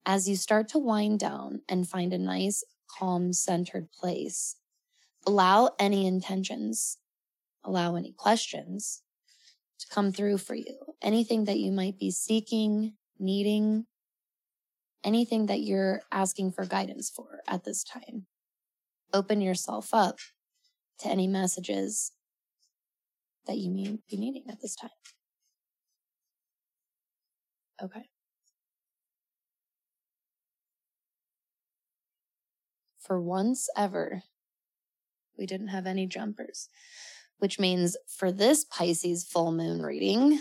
as 0.07 0.29
you 0.29 0.37
start 0.37 0.69
to 0.69 0.79
wind 0.79 1.21
down 1.21 1.61
and 1.69 1.89
find 1.89 2.13
a 2.13 2.19
nice, 2.19 2.65
calm, 2.99 3.33
centered 3.33 3.91
place, 3.93 4.57
allow 5.27 5.71
any 5.79 6.07
intentions, 6.07 6.99
allow 7.65 7.97
any 7.97 8.13
questions 8.13 9.03
to 9.81 9.87
come 9.93 10.13
through 10.13 10.39
for 10.39 10.55
you. 10.55 10.79
Anything 11.03 11.45
that 11.45 11.59
you 11.59 11.71
might 11.71 11.99
be 11.99 12.11
seeking, 12.11 12.95
needing, 13.19 13.87
anything 15.05 15.47
that 15.47 15.61
you're 15.61 16.03
asking 16.11 16.53
for 16.53 16.65
guidance 16.65 17.11
for 17.11 17.41
at 17.47 17.65
this 17.65 17.85
time. 17.85 18.27
Open 19.13 19.41
yourself 19.41 19.91
up 19.93 20.19
to 21.01 21.09
any 21.09 21.27
messages 21.27 22.13
that 23.49 23.57
you 23.57 23.71
may 23.71 23.99
be 24.09 24.17
needing 24.17 24.45
at 24.49 24.61
this 24.61 24.77
time. 24.77 24.91
Okay. 27.83 28.05
For 33.01 33.21
once 33.21 33.69
ever, 33.75 34.23
we 35.39 35.47
didn't 35.47 35.69
have 35.69 35.87
any 35.87 36.07
jumpers, 36.07 36.69
which 37.39 37.59
means 37.59 37.97
for 38.07 38.31
this 38.31 38.65
Pisces 38.65 39.25
full 39.25 39.51
moon 39.51 39.81
reading, 39.81 40.41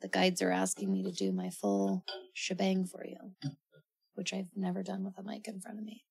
the 0.00 0.08
guides 0.08 0.40
are 0.40 0.52
asking 0.52 0.92
me 0.92 1.02
to 1.02 1.10
do 1.10 1.32
my 1.32 1.50
full 1.50 2.04
shebang 2.32 2.84
for 2.86 3.04
you, 3.04 3.32
which 4.14 4.32
I've 4.32 4.50
never 4.54 4.84
done 4.84 5.04
with 5.04 5.18
a 5.18 5.22
mic 5.22 5.48
in 5.48 5.60
front 5.60 5.78
of 5.78 5.84
me 5.84 6.04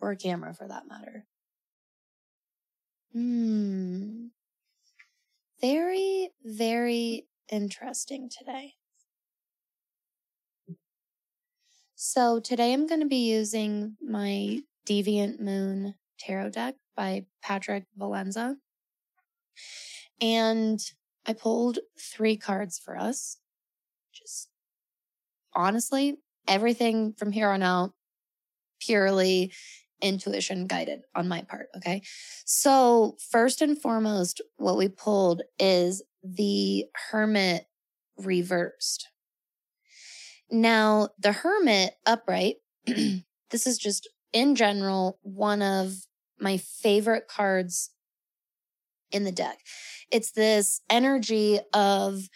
or 0.00 0.10
a 0.10 0.16
camera 0.16 0.52
for 0.52 0.68
that 0.68 0.88
matter. 0.88 1.26
Hmm. 3.12 4.26
Very, 5.62 6.30
very 6.44 7.28
interesting 7.48 8.28
today. 8.28 8.74
So 11.94 12.40
today 12.40 12.72
I'm 12.72 12.88
going 12.88 13.00
to 13.00 13.06
be 13.06 13.30
using 13.30 13.96
my 14.02 14.58
Deviant 14.88 15.38
Moon 15.38 15.94
Tarot 16.18 16.50
deck 16.50 16.74
by 16.96 17.26
Patrick 17.42 17.84
Valenza. 17.96 18.56
And 20.20 20.80
I 21.26 21.32
pulled 21.32 21.78
three 21.96 22.36
cards 22.36 22.80
for 22.84 22.98
us. 22.98 23.38
Just 24.12 24.48
honestly, 25.54 26.16
everything 26.48 27.12
from 27.12 27.30
here 27.30 27.50
on 27.50 27.62
out, 27.62 27.92
purely 28.80 29.52
intuition 30.02 30.66
guided 30.66 31.02
on 31.14 31.28
my 31.28 31.42
part. 31.42 31.68
Okay. 31.76 32.02
So, 32.44 33.16
first 33.30 33.62
and 33.62 33.80
foremost, 33.80 34.42
what 34.56 34.76
we 34.76 34.88
pulled 34.88 35.42
is 35.58 36.02
the 36.22 36.86
Hermit 37.10 37.66
reversed. 38.18 39.08
Now, 40.50 41.08
the 41.18 41.32
Hermit 41.32 41.94
upright, 42.04 42.56
this 42.86 43.66
is 43.66 43.78
just 43.78 44.08
in 44.32 44.54
general 44.54 45.18
one 45.22 45.62
of 45.62 45.94
my 46.38 46.56
favorite 46.56 47.28
cards 47.28 47.90
in 49.10 49.24
the 49.24 49.32
deck. 49.32 49.60
It's 50.10 50.32
this 50.32 50.80
energy 50.90 51.60
of 51.72 52.28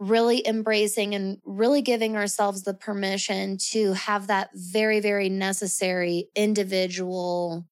really 0.00 0.44
embracing 0.46 1.14
and 1.14 1.38
really 1.44 1.82
giving 1.82 2.16
ourselves 2.16 2.62
the 2.62 2.72
permission 2.72 3.58
to 3.58 3.92
have 3.92 4.26
that 4.28 4.48
very, 4.54 4.98
very 4.98 5.28
necessary 5.28 6.28
individual 6.34 7.66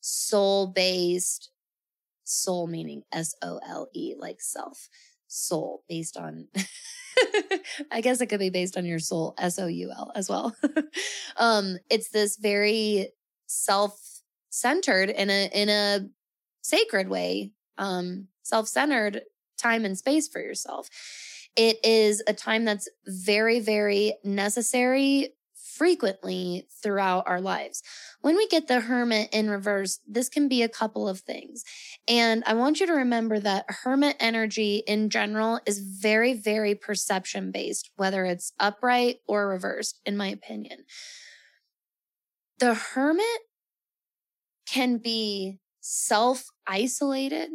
soul 0.00 0.66
based 0.66 1.50
soul 2.24 2.66
meaning 2.66 3.02
S 3.12 3.34
O 3.42 3.60
L 3.66 3.88
E, 3.94 4.14
like 4.18 4.40
self 4.40 4.88
soul 5.28 5.84
based 5.88 6.16
on, 6.16 6.48
I 7.92 8.00
guess 8.00 8.20
it 8.20 8.26
could 8.26 8.40
be 8.40 8.50
based 8.50 8.76
on 8.76 8.84
your 8.84 8.98
soul, 8.98 9.34
S 9.38 9.58
O 9.58 9.66
U 9.68 9.92
L 9.96 10.10
as 10.16 10.28
well. 10.28 10.54
um, 11.36 11.78
it's 11.88 12.10
this 12.10 12.36
very 12.36 13.12
self 13.46 14.20
centered 14.50 15.10
in 15.10 15.30
a, 15.30 15.48
in 15.54 15.68
a 15.68 16.00
sacred 16.62 17.08
way, 17.08 17.52
um, 17.78 18.26
self 18.42 18.66
centered 18.66 19.22
time 19.56 19.84
and 19.84 19.96
space 19.96 20.26
for 20.28 20.40
yourself. 20.40 20.88
It 21.58 21.84
is 21.84 22.22
a 22.28 22.32
time 22.32 22.64
that's 22.64 22.88
very, 23.04 23.58
very 23.58 24.14
necessary 24.22 25.30
frequently 25.56 26.68
throughout 26.82 27.24
our 27.26 27.40
lives. 27.40 27.82
When 28.20 28.36
we 28.36 28.46
get 28.46 28.68
the 28.68 28.80
hermit 28.80 29.30
in 29.32 29.50
reverse, 29.50 29.98
this 30.06 30.28
can 30.28 30.46
be 30.46 30.62
a 30.62 30.68
couple 30.68 31.08
of 31.08 31.18
things. 31.18 31.64
And 32.06 32.44
I 32.46 32.54
want 32.54 32.78
you 32.78 32.86
to 32.86 32.92
remember 32.92 33.40
that 33.40 33.64
hermit 33.68 34.14
energy 34.20 34.84
in 34.86 35.10
general 35.10 35.58
is 35.66 35.80
very, 35.80 36.32
very 36.32 36.76
perception 36.76 37.50
based, 37.50 37.90
whether 37.96 38.24
it's 38.24 38.52
upright 38.60 39.16
or 39.26 39.48
reversed, 39.48 40.00
in 40.06 40.16
my 40.16 40.28
opinion. 40.28 40.84
The 42.60 42.74
hermit 42.74 43.26
can 44.64 44.98
be 44.98 45.58
self 45.80 46.44
isolated. 46.68 47.50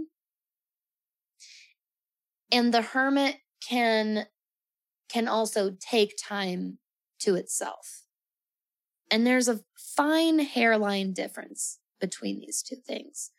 And 2.52 2.74
the 2.74 2.82
hermit 2.82 3.38
can 3.68 4.28
can 5.10 5.28
also 5.28 5.76
take 5.80 6.16
time 6.18 6.80
to 7.20 7.36
itself. 7.36 8.04
And 9.12 9.28
there's 9.28 9.48
a 9.48 9.62
fine 9.78 10.40
hairline 10.40 11.14
difference 11.14 11.80
between 12.02 12.40
these 12.40 12.64
two 12.64 12.78
things. 12.78 13.32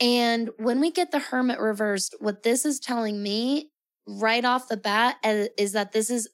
And 0.00 0.50
when 0.58 0.78
we 0.78 0.92
get 0.92 1.10
the 1.10 1.18
hermit 1.18 1.58
reversed, 1.58 2.14
what 2.20 2.44
this 2.44 2.64
is 2.64 2.78
telling 2.78 3.22
me 3.22 3.70
right 4.06 4.44
off 4.44 4.68
the 4.68 4.76
bat 4.76 5.16
is 5.24 5.72
that 5.72 5.92
this 5.92 6.10
is 6.10 6.28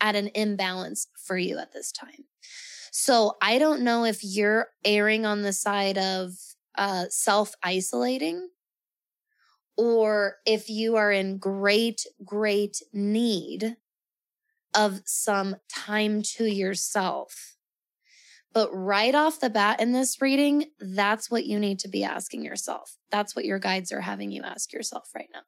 at 0.00 0.16
an 0.16 0.30
imbalance 0.34 1.06
for 1.16 1.38
you 1.38 1.58
at 1.58 1.72
this 1.72 1.92
time. 1.92 2.24
So 2.90 3.36
I 3.40 3.58
don't 3.58 3.82
know 3.82 4.04
if 4.04 4.24
you're 4.24 4.68
erring 4.84 5.24
on 5.24 5.42
the 5.42 5.52
side 5.52 5.98
of 5.98 6.32
uh, 6.76 7.04
self 7.08 7.54
isolating 7.62 8.48
or 9.76 10.36
if 10.46 10.68
you 10.68 10.96
are 10.96 11.12
in 11.12 11.38
great, 11.38 12.06
great 12.24 12.82
need 12.92 13.76
of 14.74 15.00
some 15.04 15.56
time 15.68 16.22
to 16.22 16.44
yourself. 16.44 17.56
But 18.52 18.70
right 18.72 19.14
off 19.14 19.40
the 19.40 19.50
bat 19.50 19.80
in 19.80 19.92
this 19.92 20.20
reading, 20.20 20.66
that's 20.80 21.30
what 21.30 21.44
you 21.44 21.58
need 21.58 21.78
to 21.80 21.88
be 21.88 22.04
asking 22.04 22.44
yourself. 22.44 22.96
That's 23.10 23.36
what 23.36 23.44
your 23.44 23.58
guides 23.58 23.92
are 23.92 24.00
having 24.00 24.30
you 24.30 24.42
ask 24.42 24.72
yourself 24.72 25.10
right 25.14 25.28
now. 25.32 25.42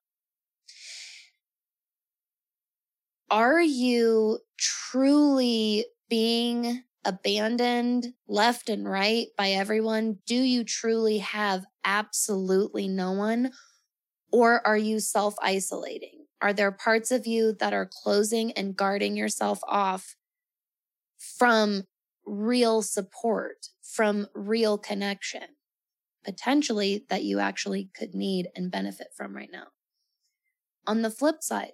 Are 3.30 3.61
you 3.61 4.40
truly 4.58 5.87
being 6.08 6.82
abandoned 7.04 8.14
left 8.26 8.68
and 8.68 8.88
right 8.88 9.28
by 9.37 9.50
everyone? 9.50 10.18
Do 10.26 10.35
you 10.35 10.64
truly 10.64 11.18
have 11.18 11.64
absolutely 11.85 12.88
no 12.88 13.12
one? 13.12 13.52
Or 14.30 14.66
are 14.66 14.76
you 14.76 15.00
self 15.00 15.35
isolating? 15.42 16.26
Are 16.40 16.52
there 16.52 16.70
parts 16.73 17.10
of 17.10 17.26
you 17.26 17.52
that 17.54 17.73
are 17.73 17.88
closing 17.91 18.52
and 18.52 18.76
guarding 18.76 19.17
yourself 19.17 19.60
off 19.67 20.17
from 21.19 21.84
real 22.25 22.82
support, 22.82 23.69
from 23.82 24.28
real 24.34 24.78
connection, 24.78 25.56
potentially 26.25 27.04
that 27.08 27.25
you 27.25 27.38
actually 27.41 27.91
could 27.95 28.14
need 28.14 28.49
and 28.54 28.71
benefit 28.71 29.08
from 29.17 29.34
right 29.34 29.50
now? 29.52 29.69
On 30.86 31.02
the 31.02 31.10
flip 31.10 31.43
side, 31.43 31.73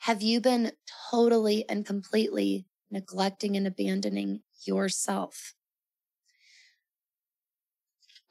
have 0.00 0.22
you 0.22 0.40
been 0.40 0.72
totally 1.10 1.68
and 1.68 1.84
completely 1.84 2.66
neglecting 2.90 3.56
and 3.56 3.66
abandoning 3.66 4.42
yourself? 4.64 5.54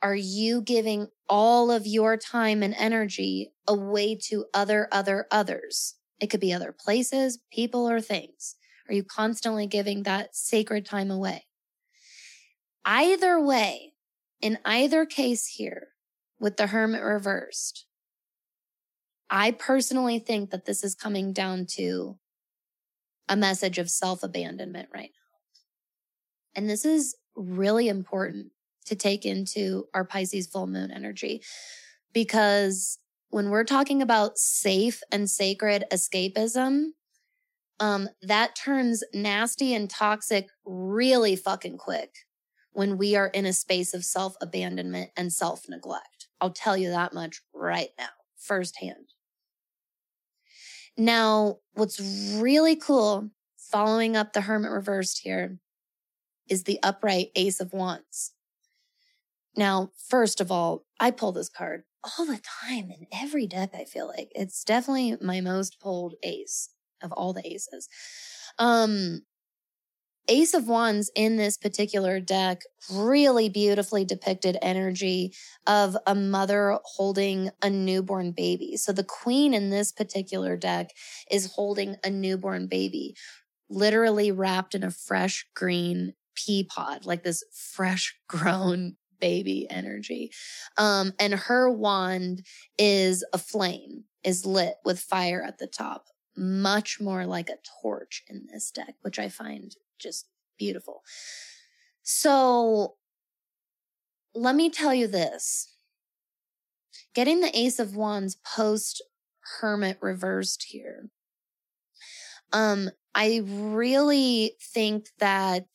Are 0.01 0.15
you 0.15 0.61
giving 0.61 1.07
all 1.27 1.71
of 1.71 1.87
your 1.87 2.17
time 2.17 2.61
and 2.61 2.75
energy 2.77 3.51
away 3.67 4.15
to 4.25 4.45
other, 4.53 4.87
other, 4.91 5.27
others? 5.31 5.95
It 6.19 6.27
could 6.27 6.39
be 6.39 6.53
other 6.53 6.71
places, 6.71 7.39
people, 7.51 7.89
or 7.89 7.99
things. 8.01 8.55
Are 8.87 8.93
you 8.93 9.03
constantly 9.03 9.67
giving 9.67 10.03
that 10.03 10.35
sacred 10.35 10.85
time 10.85 11.11
away? 11.11 11.45
Either 12.85 13.41
way, 13.41 13.93
in 14.39 14.59
either 14.63 15.05
case 15.05 15.47
here, 15.47 15.89
with 16.39 16.57
the 16.57 16.67
hermit 16.67 17.01
reversed, 17.01 17.85
I 19.29 19.51
personally 19.51 20.19
think 20.19 20.51
that 20.51 20.65
this 20.65 20.83
is 20.83 20.95
coming 20.95 21.33
down 21.33 21.65
to 21.71 22.17
a 23.27 23.35
message 23.35 23.77
of 23.77 23.89
self 23.89 24.23
abandonment 24.23 24.89
right 24.93 25.11
now. 25.11 26.61
And 26.61 26.69
this 26.69 26.85
is 26.85 27.15
really 27.35 27.89
important 27.89 28.51
to 28.87 28.95
take 28.95 29.25
into 29.25 29.87
our 29.93 30.03
Pisces 30.03 30.47
full 30.47 30.67
moon 30.67 30.91
energy. 30.91 31.41
Because 32.13 32.99
when 33.29 33.49
we're 33.49 33.63
talking 33.63 34.01
about 34.01 34.37
safe 34.37 35.01
and 35.11 35.29
sacred 35.29 35.85
escapism, 35.91 36.87
um, 37.79 38.09
that 38.21 38.55
turns 38.55 39.03
nasty 39.13 39.73
and 39.73 39.89
toxic 39.89 40.47
really 40.65 41.35
fucking 41.35 41.77
quick 41.77 42.15
when 42.71 42.97
we 42.97 43.15
are 43.15 43.27
in 43.27 43.45
a 43.45 43.53
space 43.53 43.93
of 43.93 44.03
self 44.03 44.35
abandonment 44.41 45.11
and 45.15 45.31
self 45.31 45.65
neglect. 45.69 46.27
I'll 46.39 46.51
tell 46.51 46.77
you 46.77 46.89
that 46.89 47.13
much 47.13 47.41
right 47.53 47.89
now, 47.97 48.09
firsthand. 48.37 49.13
Now, 50.97 51.57
what's 51.73 51.99
really 52.39 52.75
cool 52.75 53.29
following 53.57 54.15
up 54.15 54.33
the 54.33 54.41
Hermit 54.41 54.71
reversed 54.71 55.19
here 55.23 55.59
is 56.49 56.63
the 56.63 56.79
upright 56.81 57.29
Ace 57.35 57.59
of 57.59 57.73
Wands. 57.73 58.33
Now, 59.57 59.91
first 60.07 60.39
of 60.39 60.51
all, 60.51 60.85
I 60.99 61.11
pull 61.11 61.31
this 61.31 61.49
card 61.49 61.83
all 62.03 62.25
the 62.25 62.39
time 62.63 62.91
in 62.91 63.07
every 63.11 63.47
deck, 63.47 63.71
I 63.73 63.85
feel 63.85 64.07
like. 64.07 64.31
It's 64.35 64.63
definitely 64.63 65.17
my 65.19 65.41
most 65.41 65.79
pulled 65.81 66.13
ace 66.23 66.69
of 67.01 67.11
all 67.11 67.33
the 67.33 67.45
aces. 67.45 67.89
Um, 68.59 69.23
Ace 70.29 70.53
of 70.53 70.67
Wands 70.67 71.09
in 71.15 71.37
this 71.37 71.57
particular 71.57 72.19
deck 72.19 72.61
really 72.91 73.47
beautifully 73.47 74.03
depicted 74.03 74.57
energy 74.61 75.33
of 75.65 75.95
a 76.05 76.13
mother 76.13 76.77
holding 76.83 77.49
a 77.61 77.69
newborn 77.69 78.31
baby. 78.31 78.75
So 78.75 78.91
the 78.91 79.05
queen 79.05 79.53
in 79.53 79.69
this 79.69 79.91
particular 79.91 80.57
deck 80.57 80.91
is 81.31 81.53
holding 81.53 81.95
a 82.03 82.09
newborn 82.09 82.67
baby, 82.67 83.15
literally 83.69 84.31
wrapped 84.31 84.75
in 84.75 84.83
a 84.83 84.91
fresh 84.91 85.47
green 85.55 86.13
pea 86.35 86.63
pod, 86.63 87.05
like 87.05 87.23
this 87.23 87.43
fresh 87.53 88.17
grown 88.27 88.97
baby 89.19 89.67
energy. 89.69 90.31
Um, 90.77 91.13
and 91.19 91.33
her 91.33 91.69
wand 91.69 92.45
is 92.77 93.25
a 93.33 93.37
flame, 93.37 94.05
is 94.23 94.45
lit 94.45 94.75
with 94.85 94.99
fire 94.99 95.43
at 95.45 95.57
the 95.57 95.67
top, 95.67 96.07
much 96.35 96.99
more 96.99 97.25
like 97.25 97.49
a 97.49 97.57
torch 97.81 98.23
in 98.27 98.47
this 98.51 98.71
deck, 98.71 98.95
which 99.01 99.19
I 99.19 99.29
find 99.29 99.75
just 99.99 100.27
beautiful. 100.57 101.01
So 102.03 102.95
let 104.33 104.55
me 104.55 104.69
tell 104.69 104.93
you 104.93 105.07
this 105.07 105.73
getting 107.13 107.41
the 107.41 107.57
Ace 107.57 107.79
of 107.79 107.95
Wands 107.95 108.35
post 108.35 109.03
Hermit 109.59 109.97
reversed 110.01 110.67
here. 110.69 111.09
Um, 112.53 112.91
I 113.15 113.41
really 113.43 114.53
think 114.61 115.07
that 115.19 115.65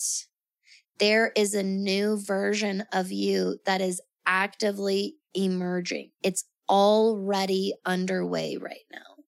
there 1.03 1.33
is 1.35 1.53
a 1.53 1.65
new 1.65 2.17
version 2.17 2.85
of 2.93 3.11
you 3.11 3.59
that 3.67 3.81
is 3.81 4.01
actively 4.25 5.17
emerging. 5.35 6.13
It's 6.23 6.45
already 6.69 7.75
underway 7.85 8.57
right 8.57 8.87
now. 8.93 9.25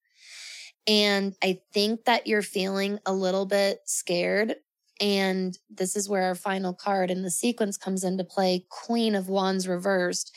And 0.87 1.35
I 1.43 1.59
think 1.73 2.05
that 2.05 2.29
you're 2.29 2.43
feeling 2.43 3.01
a 3.05 3.13
little 3.13 3.45
bit 3.45 3.81
scared. 3.87 4.55
And 5.01 5.59
this 5.69 5.97
is 5.97 6.09
where 6.09 6.23
our 6.23 6.37
final 6.37 6.75
card 6.75 7.11
in 7.11 7.23
the 7.23 7.31
sequence 7.31 7.77
comes 7.77 8.05
into 8.05 8.23
play 8.23 8.67
Queen 8.71 9.17
of 9.17 9.29
Wands 9.29 9.67
reversed. 9.67 10.33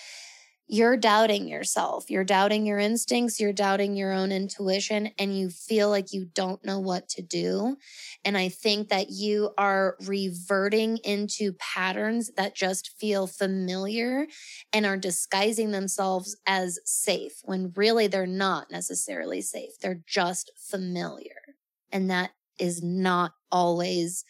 You're 0.70 0.98
doubting 0.98 1.48
yourself. 1.48 2.10
You're 2.10 2.26
doubting 2.26 2.66
your 2.66 2.78
instincts. 2.78 3.40
You're 3.40 3.54
doubting 3.54 3.96
your 3.96 4.12
own 4.12 4.34
intuition 4.34 5.12
and 5.18 5.38
you 5.38 5.50
feel 5.50 5.90
like 5.90 6.12
you 6.12 6.26
don't 6.34 6.64
know 6.66 6.80
what 6.80 7.08
to 7.10 7.22
do. 7.22 7.78
And 8.26 8.38
I 8.38 8.50
think 8.50 8.90
that 8.90 9.10
you 9.10 9.52
are 9.58 9.96
reverting 10.06 10.98
into 10.98 11.54
patterns 11.54 12.32
that 12.36 12.54
just 12.54 12.92
feel 13.00 13.28
familiar 13.28 14.28
and 14.74 14.86
are 14.86 14.98
disguising 14.98 15.72
themselves 15.72 16.36
as 16.46 16.80
safe 16.84 17.40
when 17.44 17.72
really 17.76 18.08
they're 18.08 18.28
not 18.28 18.70
necessarily 18.70 19.42
safe. 19.42 19.80
They're 19.82 20.04
just 20.06 20.52
familiar. 20.58 21.56
And 21.94 22.12
that 22.12 22.32
is 22.60 22.84
not 22.84 23.32
always 23.52 24.26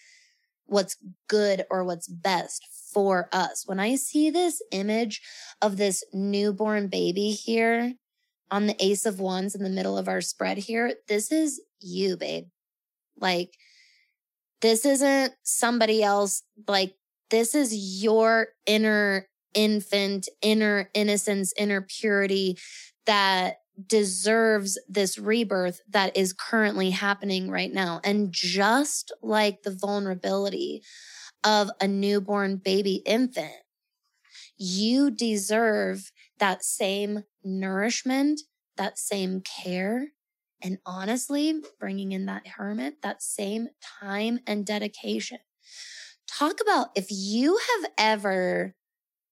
what's 0.68 0.98
good 1.28 1.66
or 1.70 1.84
what's 1.84 2.08
best 2.08 2.68
for 2.94 3.30
us. 3.32 3.64
When 3.66 3.80
I 3.80 3.96
see 3.96 4.30
this 4.30 4.62
image 4.72 5.22
of 5.62 5.78
this 5.78 6.04
newborn 6.14 6.88
baby 6.88 7.32
here 7.32 7.94
on 8.52 8.68
the 8.68 8.76
ace 8.84 9.06
of 9.06 9.20
wands 9.20 9.56
in 9.56 9.64
the 9.64 9.70
middle 9.70 9.98
of 9.98 10.08
our 10.08 10.22
spread 10.22 10.58
here, 10.58 10.94
this 11.08 11.32
is 11.32 11.62
you, 11.80 12.18
babe. 12.18 12.46
Like, 13.20 13.54
this 14.62 14.86
isn't 14.86 15.34
somebody 15.44 16.04
else. 16.04 16.44
Like, 16.68 16.96
this 17.30 17.56
is 17.56 18.02
your 18.02 18.50
inner 18.66 19.28
infant, 19.54 20.30
inner 20.42 20.90
innocence, 20.94 21.54
inner 21.58 21.82
purity 21.82 22.58
that 23.06 23.58
deserves 23.86 24.80
this 24.88 25.18
rebirth 25.18 25.82
that 25.90 26.16
is 26.18 26.34
currently 26.34 26.92
happening 26.92 27.50
right 27.50 27.72
now. 27.72 28.02
And 28.04 28.32
just 28.32 29.12
like 29.22 29.64
the 29.64 29.76
vulnerability 29.76 30.82
of 31.44 31.70
a 31.80 31.88
newborn 31.88 32.58
baby 32.58 33.04
infant, 33.06 33.54
you 34.58 35.12
deserve 35.12 36.12
that 36.40 36.64
same 36.64 37.24
nourishment, 37.44 38.42
that 38.78 38.98
same 38.98 39.42
care. 39.42 40.08
And 40.62 40.80
honestly, 40.86 41.62
bringing 41.80 42.12
in 42.12 42.26
that 42.26 42.48
hermit, 42.48 43.02
that 43.04 43.22
same 43.22 43.68
time 44.00 44.40
and 44.48 44.66
dedication. 44.66 45.38
Talk 46.28 46.60
about 46.62 46.90
if 46.96 47.08
you 47.10 47.58
have 47.58 47.92
ever 47.98 48.76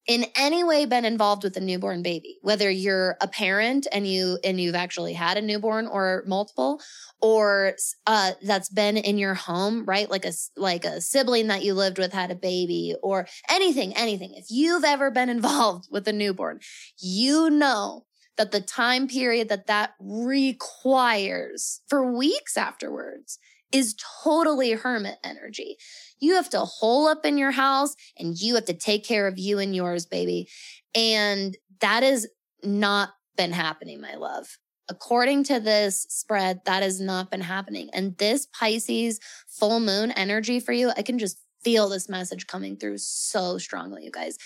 in 0.08 0.26
any 0.36 0.63
way 0.63 0.86
been 0.86 1.06
involved 1.06 1.44
with 1.44 1.58
a 1.58 1.62
newborn 1.62 2.02
baby 2.04 2.38
whether 2.41 2.70
you're 2.70 3.18
a 3.22 3.28
parent 3.28 3.88
and 3.91 4.08
you 4.08 4.38
and 4.44 4.60
you've 4.60 4.76
actually 4.76 5.13
had 5.13 5.38
a 5.38 5.41
newborn 5.41 5.88
or 5.88 6.24
multiple 6.28 6.82
or 7.22 7.74
uh 8.06 8.32
that's 8.44 8.70
been 8.70 8.98
in 8.98 9.18
your 9.18 9.34
home 9.34 9.86
right? 9.86 10.10
Like 10.10 10.26
a 10.26 10.34
like 10.56 10.86
a 10.86 11.02
sibling 11.02 11.48
that 11.48 11.63
you 11.63 11.74
lived 11.74 11.98
with 11.98 12.13
had 12.13 12.32
a 12.32 12.36
baby 12.36 12.96
or 13.02 13.28
anything 13.50 13.96
anything. 13.96 14.34
If 14.36 14.46
you've 14.50 14.84
ever 14.84 15.12
been 15.12 15.30
involved 15.38 15.88
with 15.91 16.08
a 16.08 16.13
newborn 16.13 16.60
you 17.00 17.50
know 17.50 18.06
that 18.38 18.52
the 18.52 18.62
time 18.62 19.08
period 19.08 19.50
that 19.50 19.68
that 19.68 19.96
requires 20.00 21.82
for 21.88 22.12
weeks 22.15 22.58
afterwards 22.58 23.39
is 23.76 23.94
totally 24.24 24.72
hermit 24.72 25.18
energy. 25.22 25.76
You 26.22 26.36
have 26.36 26.50
to 26.52 26.62
hole 26.62 27.08
up 27.08 27.26
in 27.26 27.38
your 27.38 27.52
house 27.52 27.94
and 28.18 28.40
you 28.40 28.56
have 28.56 28.64
to 28.66 28.74
take 28.74 29.04
care 29.04 29.28
of 29.28 29.38
you 29.38 29.60
and 29.60 29.76
yours, 29.76 30.06
baby. 30.06 30.48
And 30.96 31.58
that 31.82 32.04
has 32.04 32.26
not 32.64 33.10
been 33.36 33.52
happening, 33.52 34.00
my 34.00 34.16
love. 34.16 34.48
According 34.88 35.44
to 35.46 35.60
this 35.60 36.06
spread, 36.10 36.62
that 36.66 36.84
has 36.84 37.02
not 37.02 37.30
been 37.30 37.42
happening. 37.42 37.90
And 37.92 38.18
this 38.18 38.46
Pisces 38.46 39.20
full 39.46 39.82
moon 39.82 40.12
energy 40.12 40.62
for 40.62 40.72
you, 40.72 40.94
I 40.96 41.02
can 41.02 41.20
just 41.20 41.38
feel 41.62 41.90
this 41.90 42.08
message 42.08 42.48
coming 42.48 42.78
through 42.78 43.00
so 43.00 43.58
strongly, 43.58 44.06
you 44.06 44.12
guys. 44.12 44.38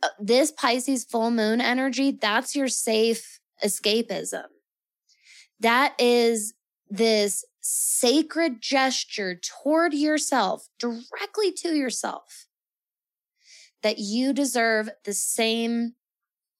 Uh, 0.00 0.10
this 0.20 0.52
Pisces 0.52 1.04
full 1.04 1.32
moon 1.32 1.60
energy, 1.60 2.12
that's 2.12 2.54
your 2.54 2.68
safe 2.68 3.40
escapism. 3.64 4.44
That 5.58 5.94
is 5.98 6.54
this 6.88 7.44
sacred 7.66 8.60
gesture 8.60 9.34
toward 9.34 9.94
yourself, 9.94 10.68
directly 10.78 11.50
to 11.50 11.74
yourself, 11.74 12.46
that 13.82 13.98
you 13.98 14.34
deserve 14.34 14.90
the 15.04 15.14
same 15.14 15.94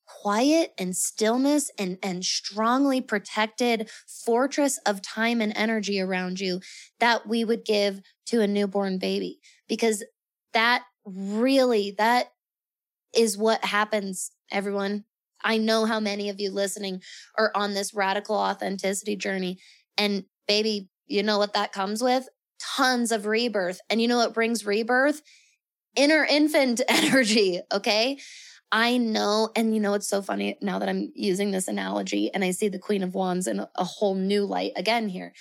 quiet 0.07 0.73
and 0.79 0.97
stillness 0.97 1.71
and, 1.79 1.99
and 2.03 2.25
strongly 2.25 3.03
protected 3.03 3.91
fortress 4.25 4.79
of 4.87 5.03
time 5.03 5.43
and 5.43 5.53
energy 5.55 6.01
around 6.01 6.41
you 6.41 6.61
that 7.01 7.27
we 7.27 7.45
would 7.45 7.67
give 7.67 8.01
to 8.25 8.41
a 8.41 8.47
newborn 8.47 8.99
baby. 8.99 9.41
Because 9.69 10.03
that 10.55 10.85
really, 11.05 11.95
that 11.99 12.29
is 13.15 13.37
what 13.37 13.63
happens, 13.63 14.31
everyone. 14.51 15.05
I 15.43 15.59
know 15.59 15.85
how 15.85 16.01
many 16.01 16.31
of 16.31 16.41
you 16.41 16.51
listening 16.51 17.03
are 17.37 17.53
on 17.55 17.75
this 17.75 17.93
radical 17.93 18.37
authenticity 18.37 19.17
journey. 19.17 19.59
And 19.99 20.25
baby, 20.49 20.89
you 21.07 21.23
know 21.23 21.39
what 21.39 21.55
that 21.55 21.73
comes 21.73 22.03
with? 22.03 22.29
Tons 22.61 23.13
of 23.13 23.27
rebirth. 23.27 23.81
And 23.91 24.01
you 24.01 24.09
know 24.09 24.19
what 24.19 24.35
brings 24.35 24.67
rebirth? 24.67 25.23
Inner 25.97 26.25
infant 26.25 26.81
energy. 26.89 27.61
Okay. 27.73 28.19
I 28.73 28.97
know, 28.97 29.51
and 29.55 29.73
you 29.73 29.81
know, 29.81 29.95
it's 29.95 30.09
so 30.09 30.21
funny 30.21 30.59
now 30.61 30.81
that 30.81 30.89
I'm 30.89 31.13
using 31.15 31.53
this 31.53 31.69
analogy 31.69 32.33
and 32.35 32.43
I 32.43 32.51
see 32.51 32.69
the 32.69 32.79
Queen 32.79 33.05
of 33.05 33.15
Wands 33.15 33.47
in 33.47 33.61
a 33.61 33.85
whole 33.85 34.17
new 34.17 34.45
light 34.45 34.73
again 34.75 35.09
here. 35.09 35.33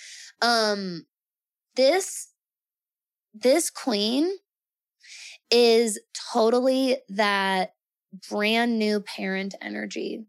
Um, 0.42 1.08
this, 1.76 2.28
this 3.34 3.72
queen 3.72 4.30
is 5.50 6.00
totally 6.34 6.98
that 7.10 7.74
brand 8.30 8.78
new 8.78 9.00
parent 9.00 9.56
energy 9.62 10.26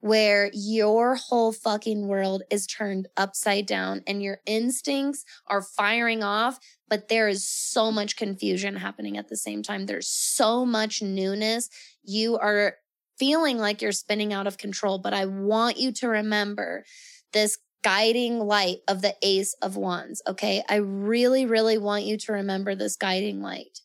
where 0.00 0.50
your 0.54 1.14
whole 1.14 1.52
fucking 1.52 2.08
world 2.08 2.42
is 2.50 2.66
turned 2.66 3.06
upside 3.16 3.66
down 3.66 4.02
and 4.06 4.22
your 4.22 4.38
instincts 4.46 5.24
are 5.46 5.62
firing 5.62 6.22
off, 6.22 6.58
but 6.88 7.08
there 7.08 7.28
is 7.28 7.46
so 7.46 7.92
much 7.92 8.16
confusion 8.16 8.76
happening 8.76 9.18
at 9.18 9.28
the 9.28 9.36
same 9.36 9.62
time. 9.62 9.86
There's 9.86 10.08
so 10.08 10.64
much 10.64 11.02
newness. 11.02 11.68
You 12.02 12.38
are 12.38 12.76
feeling 13.18 13.58
like 13.58 13.82
you're 13.82 13.92
spinning 13.92 14.32
out 14.32 14.46
of 14.46 14.56
control, 14.56 14.98
but 14.98 15.12
I 15.12 15.26
want 15.26 15.78
you 15.78 15.92
to 15.92 16.08
remember 16.08 16.84
this 17.32 17.58
guiding 17.82 18.38
light 18.38 18.78
of 18.88 19.02
the 19.02 19.14
ace 19.22 19.54
of 19.62 19.76
wands. 19.76 20.22
Okay. 20.26 20.62
I 20.68 20.76
really, 20.76 21.44
really 21.46 21.78
want 21.78 22.04
you 22.04 22.16
to 22.18 22.32
remember 22.32 22.74
this 22.74 22.96
guiding 22.96 23.42
light 23.42 23.80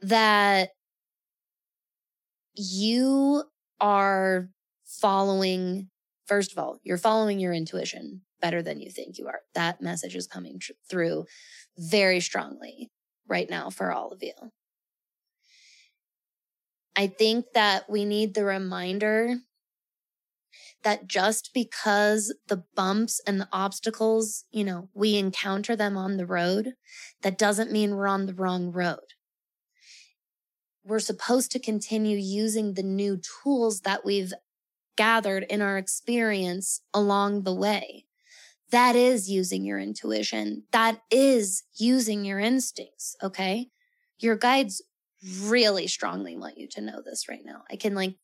that 0.00 0.70
you 2.54 3.44
are 3.80 4.48
following, 5.06 5.88
first 6.26 6.50
of 6.50 6.58
all, 6.58 6.80
you're 6.82 6.98
following 6.98 7.38
your 7.38 7.52
intuition 7.52 8.22
better 8.40 8.60
than 8.60 8.80
you 8.80 8.90
think 8.90 9.18
you 9.18 9.28
are. 9.28 9.42
That 9.54 9.80
message 9.80 10.16
is 10.16 10.26
coming 10.26 10.58
tr- 10.58 10.72
through 10.90 11.26
very 11.78 12.18
strongly 12.18 12.90
right 13.28 13.48
now 13.48 13.70
for 13.70 13.92
all 13.92 14.10
of 14.10 14.20
you. 14.20 14.32
I 16.96 17.06
think 17.06 17.44
that 17.54 17.88
we 17.88 18.04
need 18.04 18.34
the 18.34 18.44
reminder 18.44 19.36
that 20.82 21.06
just 21.06 21.50
because 21.54 22.34
the 22.48 22.64
bumps 22.74 23.20
and 23.28 23.40
the 23.40 23.48
obstacles, 23.52 24.42
you 24.50 24.64
know, 24.64 24.88
we 24.92 25.14
encounter 25.14 25.76
them 25.76 25.96
on 25.96 26.16
the 26.16 26.26
road, 26.26 26.72
that 27.22 27.38
doesn't 27.38 27.70
mean 27.70 27.94
we're 27.94 28.08
on 28.08 28.26
the 28.26 28.34
wrong 28.34 28.72
road. 28.72 29.14
We're 30.84 30.98
supposed 30.98 31.52
to 31.52 31.60
continue 31.60 32.18
using 32.18 32.74
the 32.74 32.82
new 32.82 33.20
tools 33.44 33.82
that 33.82 34.04
we've 34.04 34.32
gathered 34.96 35.44
in 35.44 35.62
our 35.62 35.78
experience 35.78 36.80
along 36.92 37.42
the 37.42 37.54
way. 37.54 38.06
That 38.70 38.96
is 38.96 39.30
using 39.30 39.64
your 39.64 39.78
intuition. 39.78 40.64
That 40.72 41.00
is 41.10 41.62
using 41.74 42.24
your 42.24 42.40
instincts. 42.40 43.16
Okay. 43.22 43.68
Your 44.18 44.36
guides 44.36 44.82
really 45.42 45.86
strongly 45.86 46.36
want 46.36 46.58
you 46.58 46.68
to 46.68 46.80
know 46.80 47.00
this 47.04 47.28
right 47.28 47.44
now. 47.44 47.62
I 47.70 47.76
can 47.76 47.94
like 47.94 48.16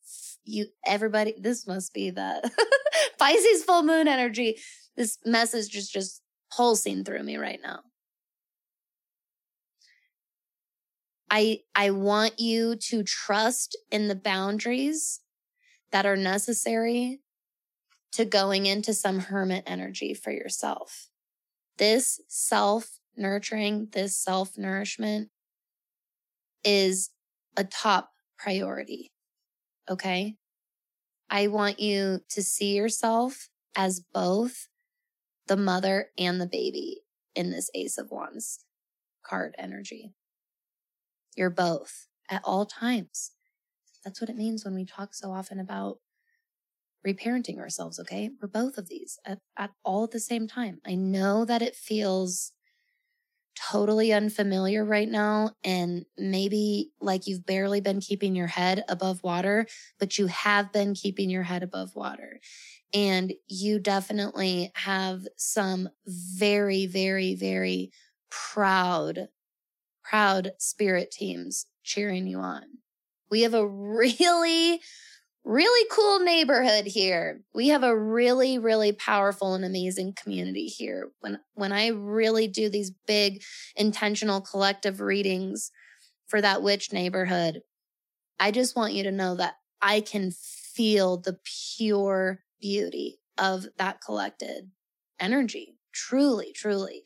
you, 0.43 0.67
everybody, 0.85 1.35
this 1.39 1.65
must 1.65 1.93
be 1.93 2.09
the 2.09 2.49
Pisces 3.19 3.63
full 3.63 3.83
moon 3.83 4.07
energy. 4.07 4.57
This 4.95 5.17
message 5.25 5.75
is 5.75 5.89
just 5.89 6.21
pulsing 6.55 7.03
through 7.03 7.23
me 7.23 7.37
right 7.37 7.59
now. 7.63 7.79
I, 11.31 11.61
I 11.73 11.89
want 11.89 12.39
you 12.39 12.75
to 12.75 13.03
trust 13.03 13.75
in 13.89 14.07
the 14.07 14.15
boundaries 14.15 15.21
that 15.93 16.07
are 16.07 16.17
necessary 16.17 17.21
to 18.11 18.25
going 18.25 18.65
into 18.65 18.93
some 18.95 19.19
hermit 19.19 19.63
energy 19.67 20.15
for 20.15 20.31
yourself. 20.31 21.09
This 21.77 22.19
self 22.27 22.99
nurturing, 23.15 23.89
this 23.91 24.17
self 24.17 24.57
nourishment 24.57 25.29
is 26.63 27.11
a 27.55 27.63
top 27.63 28.09
priority. 28.39 29.11
Okay. 29.89 30.35
I 31.29 31.47
want 31.47 31.79
you 31.79 32.21
to 32.29 32.41
see 32.41 32.75
yourself 32.75 33.49
as 33.75 33.99
both 33.99 34.69
the 35.47 35.57
mother 35.57 36.09
and 36.17 36.41
the 36.41 36.47
baby 36.47 37.01
in 37.35 37.51
this 37.51 37.69
Ace 37.75 37.99
of 37.99 38.09
Wands 38.09 38.65
card 39.23 39.53
energy. 39.59 40.11
You're 41.35 41.51
both 41.51 42.07
at 42.31 42.41
all 42.43 42.65
times. 42.65 43.32
That's 44.03 44.21
what 44.21 44.29
it 44.29 44.35
means 44.35 44.65
when 44.65 44.75
we 44.75 44.85
talk 44.85 45.13
so 45.13 45.31
often 45.31 45.59
about 45.59 45.99
reparenting 47.05 47.59
ourselves, 47.59 47.99
okay? 47.99 48.31
We're 48.41 48.47
both 48.47 48.77
of 48.77 48.87
these 48.87 49.19
at, 49.25 49.39
at 49.57 49.71
all 49.83 50.03
at 50.05 50.11
the 50.11 50.19
same 50.19 50.47
time. 50.47 50.79
I 50.85 50.95
know 50.95 51.45
that 51.45 51.61
it 51.61 51.75
feels 51.75 52.53
totally 53.71 54.11
unfamiliar 54.11 54.83
right 54.83 55.09
now 55.09 55.51
and 55.63 56.05
maybe 56.17 56.91
like 56.99 57.27
you've 57.27 57.45
barely 57.45 57.81
been 57.81 57.99
keeping 57.99 58.35
your 58.35 58.47
head 58.47 58.83
above 58.89 59.21
water, 59.23 59.67
but 59.99 60.17
you 60.17 60.27
have 60.27 60.71
been 60.71 60.93
keeping 60.93 61.29
your 61.29 61.43
head 61.43 61.61
above 61.63 61.95
water. 61.95 62.39
And 62.93 63.33
you 63.47 63.79
definitely 63.79 64.71
have 64.75 65.21
some 65.37 65.89
very, 66.05 66.85
very, 66.87 67.35
very 67.35 67.91
proud, 68.29 69.27
proud 70.03 70.51
spirit 70.59 71.11
teams 71.11 71.67
cheering 71.83 72.27
you 72.27 72.39
on. 72.39 72.63
We 73.33 73.41
have 73.41 73.55
a 73.55 73.67
really 73.67 74.79
really 75.43 75.89
cool 75.89 76.19
neighborhood 76.19 76.85
here. 76.85 77.41
We 77.51 77.69
have 77.69 77.81
a 77.81 77.97
really, 77.97 78.59
really 78.59 78.91
powerful 78.91 79.55
and 79.55 79.65
amazing 79.65 80.13
community 80.13 80.67
here. 80.67 81.09
When, 81.19 81.39
when 81.55 81.71
I 81.71 81.87
really 81.87 82.47
do 82.47 82.69
these 82.69 82.91
big 83.07 83.41
intentional 83.75 84.39
collective 84.39 85.01
readings 85.01 85.71
for 86.27 86.41
that 86.41 86.61
witch 86.61 86.93
neighborhood, 86.93 87.61
I 88.39 88.51
just 88.51 88.75
want 88.75 88.93
you 88.93 89.01
to 89.01 89.11
know 89.11 89.33
that 89.37 89.55
I 89.81 90.01
can 90.01 90.29
feel 90.29 91.17
the 91.17 91.39
pure 91.75 92.43
beauty 92.61 93.17
of 93.39 93.65
that 93.79 93.99
collected 93.99 94.69
energy. 95.19 95.75
Truly, 95.91 96.53
truly. 96.55 97.01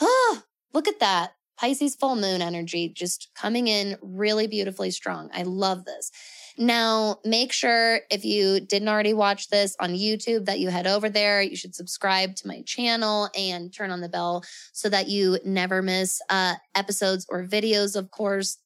Oh, 0.00 0.44
look 0.72 0.88
at 0.88 1.00
that. 1.00 1.32
Pisces 1.58 1.96
full 1.96 2.14
moon 2.14 2.40
energy 2.40 2.88
just 2.88 3.30
coming 3.34 3.66
in 3.66 3.96
really 4.00 4.46
beautifully 4.46 4.90
strong. 4.90 5.28
I 5.34 5.42
love 5.42 5.84
this. 5.84 6.12
Now, 6.56 7.18
make 7.24 7.52
sure 7.52 8.00
if 8.10 8.24
you 8.24 8.60
didn't 8.60 8.88
already 8.88 9.14
watch 9.14 9.48
this 9.48 9.76
on 9.80 9.90
YouTube 9.90 10.46
that 10.46 10.60
you 10.60 10.70
head 10.70 10.86
over 10.86 11.08
there. 11.08 11.42
You 11.42 11.56
should 11.56 11.74
subscribe 11.74 12.34
to 12.36 12.48
my 12.48 12.62
channel 12.62 13.28
and 13.36 13.72
turn 13.72 13.90
on 13.90 14.00
the 14.00 14.08
bell 14.08 14.44
so 14.72 14.88
that 14.88 15.08
you 15.08 15.38
never 15.44 15.82
miss 15.82 16.20
uh, 16.30 16.54
episodes 16.74 17.26
or 17.28 17.44
videos, 17.44 17.96
of 17.96 18.10
course. 18.10 18.58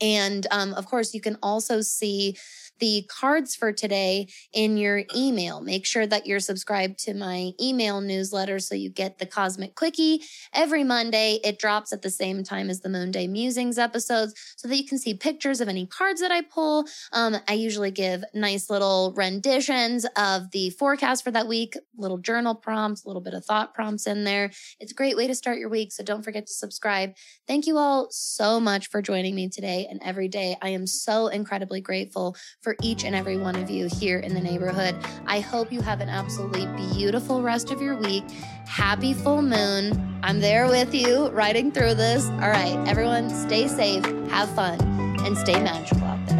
And 0.00 0.46
um, 0.50 0.74
of 0.74 0.86
course, 0.86 1.14
you 1.14 1.20
can 1.20 1.38
also 1.42 1.80
see 1.80 2.36
the 2.78 3.08
cards 3.08 3.54
for 3.54 3.72
today 3.72 4.28
in 4.52 4.76
your 4.76 5.04
email. 5.14 5.60
Make 5.60 5.86
sure 5.86 6.06
that 6.06 6.26
you're 6.26 6.40
subscribed 6.40 6.98
to 7.00 7.14
my 7.14 7.52
email 7.60 8.00
newsletter 8.00 8.58
so 8.58 8.74
you 8.74 8.90
get 8.90 9.18
the 9.18 9.26
Cosmic 9.26 9.74
Quickie 9.74 10.22
every 10.52 10.84
Monday. 10.84 11.40
It 11.42 11.58
drops 11.58 11.92
at 11.92 12.02
the 12.02 12.10
same 12.10 12.44
time 12.44 12.68
as 12.70 12.80
the 12.80 12.88
Moonday 12.88 13.28
Musings 13.28 13.78
episodes 13.78 14.34
so 14.56 14.68
that 14.68 14.76
you 14.76 14.86
can 14.86 14.98
see 14.98 15.14
pictures 15.14 15.60
of 15.60 15.68
any 15.68 15.86
cards 15.86 16.20
that 16.20 16.30
I 16.30 16.42
pull. 16.42 16.86
Um, 17.12 17.36
I 17.48 17.54
usually 17.54 17.90
give 17.90 18.24
nice 18.34 18.68
little 18.68 19.14
renditions 19.16 20.06
of 20.16 20.50
the 20.50 20.70
forecast 20.70 21.24
for 21.24 21.30
that 21.30 21.48
week, 21.48 21.74
little 21.96 22.18
journal 22.18 22.54
prompts, 22.54 23.04
a 23.04 23.08
little 23.08 23.22
bit 23.22 23.34
of 23.34 23.44
thought 23.44 23.74
prompts 23.74 24.06
in 24.06 24.24
there. 24.24 24.50
It's 24.80 24.92
a 24.92 24.94
great 24.94 25.16
way 25.16 25.26
to 25.26 25.34
start 25.34 25.58
your 25.58 25.68
week. 25.68 25.92
So 25.92 26.02
don't 26.02 26.22
forget 26.22 26.46
to 26.46 26.52
subscribe. 26.52 27.14
Thank 27.46 27.66
you 27.66 27.78
all 27.78 28.08
so 28.10 28.60
much 28.60 28.88
for 28.88 29.00
joining 29.00 29.34
me 29.34 29.48
today 29.48 29.85
and 29.88 30.00
every 30.04 30.28
day. 30.28 30.56
I 30.62 30.70
am 30.70 30.86
so 30.86 31.28
incredibly 31.28 31.80
grateful 31.80 32.36
for 32.60 32.76
each 32.82 33.04
and 33.04 33.14
every 33.14 33.36
one 33.36 33.56
of 33.56 33.70
you 33.70 33.86
here 33.86 34.18
in 34.18 34.34
the 34.34 34.40
neighborhood. 34.40 34.96
I 35.26 35.40
hope 35.40 35.72
you 35.72 35.80
have 35.80 36.00
an 36.00 36.08
absolutely 36.08 36.66
beautiful 36.94 37.42
rest 37.42 37.70
of 37.70 37.80
your 37.80 37.96
week. 37.96 38.24
Happy 38.66 39.14
full 39.14 39.42
moon. 39.42 40.18
I'm 40.22 40.40
there 40.40 40.66
with 40.66 40.94
you, 40.94 41.28
riding 41.28 41.70
through 41.70 41.94
this. 41.94 42.26
All 42.26 42.50
right, 42.50 42.76
everyone, 42.88 43.30
stay 43.30 43.68
safe, 43.68 44.04
have 44.30 44.48
fun, 44.54 44.80
and 45.24 45.36
stay 45.38 45.62
magical 45.62 46.04
out 46.04 46.26
there. 46.26 46.36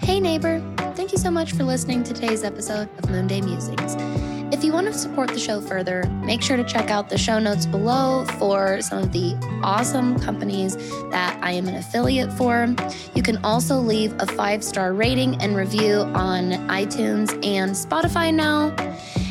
Hey, 0.00 0.20
neighbor. 0.20 0.62
Thank 0.94 1.12
you 1.12 1.18
so 1.18 1.30
much 1.30 1.52
for 1.52 1.64
listening 1.64 2.02
to 2.04 2.12
today's 2.12 2.44
episode 2.44 2.88
of 2.98 3.04
Moonday 3.04 3.42
Musings. 3.44 3.96
If 4.52 4.64
you 4.64 4.72
want 4.72 4.88
to 4.88 4.92
support 4.92 5.28
the 5.28 5.38
show 5.38 5.60
further, 5.60 6.04
make 6.24 6.42
sure 6.42 6.56
to 6.56 6.64
check 6.64 6.90
out 6.90 7.08
the 7.08 7.16
show 7.16 7.38
notes 7.38 7.66
below 7.66 8.24
for 8.38 8.82
some 8.82 8.98
of 8.98 9.12
the 9.12 9.36
awesome 9.62 10.18
companies 10.18 10.76
that 11.10 11.38
I 11.40 11.52
am 11.52 11.68
an 11.68 11.76
affiliate 11.76 12.32
for. 12.32 12.66
You 13.14 13.22
can 13.22 13.36
also 13.44 13.78
leave 13.78 14.12
a 14.18 14.26
five 14.26 14.64
star 14.64 14.92
rating 14.92 15.40
and 15.40 15.56
review 15.56 16.00
on 16.14 16.50
iTunes 16.68 17.32
and 17.46 17.70
Spotify 17.70 18.34
now. 18.34 18.74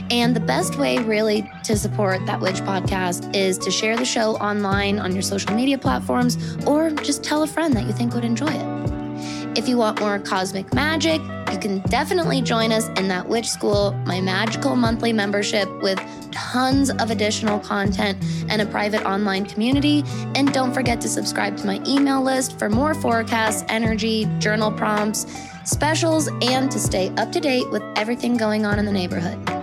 And 0.10 0.34
the 0.34 0.40
best 0.40 0.78
way, 0.78 1.00
really, 1.00 1.52
to 1.66 1.78
support 1.78 2.26
that 2.26 2.40
Witch 2.40 2.62
podcast 2.62 3.36
is 3.36 3.58
to 3.60 3.70
share 3.70 3.98
the 3.98 4.06
show 4.06 4.38
online 4.38 5.00
on 5.00 5.12
your 5.12 5.22
social 5.22 5.54
media 5.54 5.78
platforms 5.78 6.38
or 6.66 6.92
just 6.92 7.26
tell 7.26 7.44
a 7.44 7.48
friend 7.48 7.76
that 7.76 7.86
you 7.86 7.92
think 7.92 8.14
would 8.14 8.24
enjoy 8.24 8.48
it. 8.48 9.58
If 9.58 9.68
you 9.68 9.78
want 9.78 10.00
more 10.00 10.18
cosmic 10.18 10.74
magic, 10.74 11.22
you 11.52 11.60
can 11.60 11.80
definitely 11.90 12.42
join 12.42 12.72
us 12.72 12.88
in 13.00 13.08
that 13.08 13.28
Witch 13.28 13.50
School, 13.50 13.94
my 14.06 14.22
magical 14.22 14.76
monthly 14.76 15.14
membership 15.14 15.70
with 15.82 16.00
tons 16.32 16.90
of 16.90 17.12
additional 17.12 17.60
content 17.60 18.18
and 18.50 18.62
a 18.62 18.66
private 18.66 19.04
online 19.04 19.46
community. 19.46 20.04
And 20.36 20.52
don't 20.54 20.74
forget 20.74 21.02
to 21.02 21.08
subscribe 21.08 21.58
to 21.58 21.68
my 21.68 21.82
email 21.88 22.22
list 22.22 22.58
for 22.60 22.70
more 22.70 22.94
forecasts, 22.94 23.64
energy, 23.70 24.26
journal 24.40 24.72
prompts, 24.72 25.26
specials, 25.64 26.30
and 26.42 26.72
to 26.72 26.80
stay 26.80 27.10
up 27.18 27.32
to 27.32 27.40
date 27.40 27.70
with 27.72 27.84
everything 27.96 28.38
going 28.38 28.66
on 28.66 28.80
in 28.80 28.86
the 28.86 28.92
neighborhood. 28.92 29.59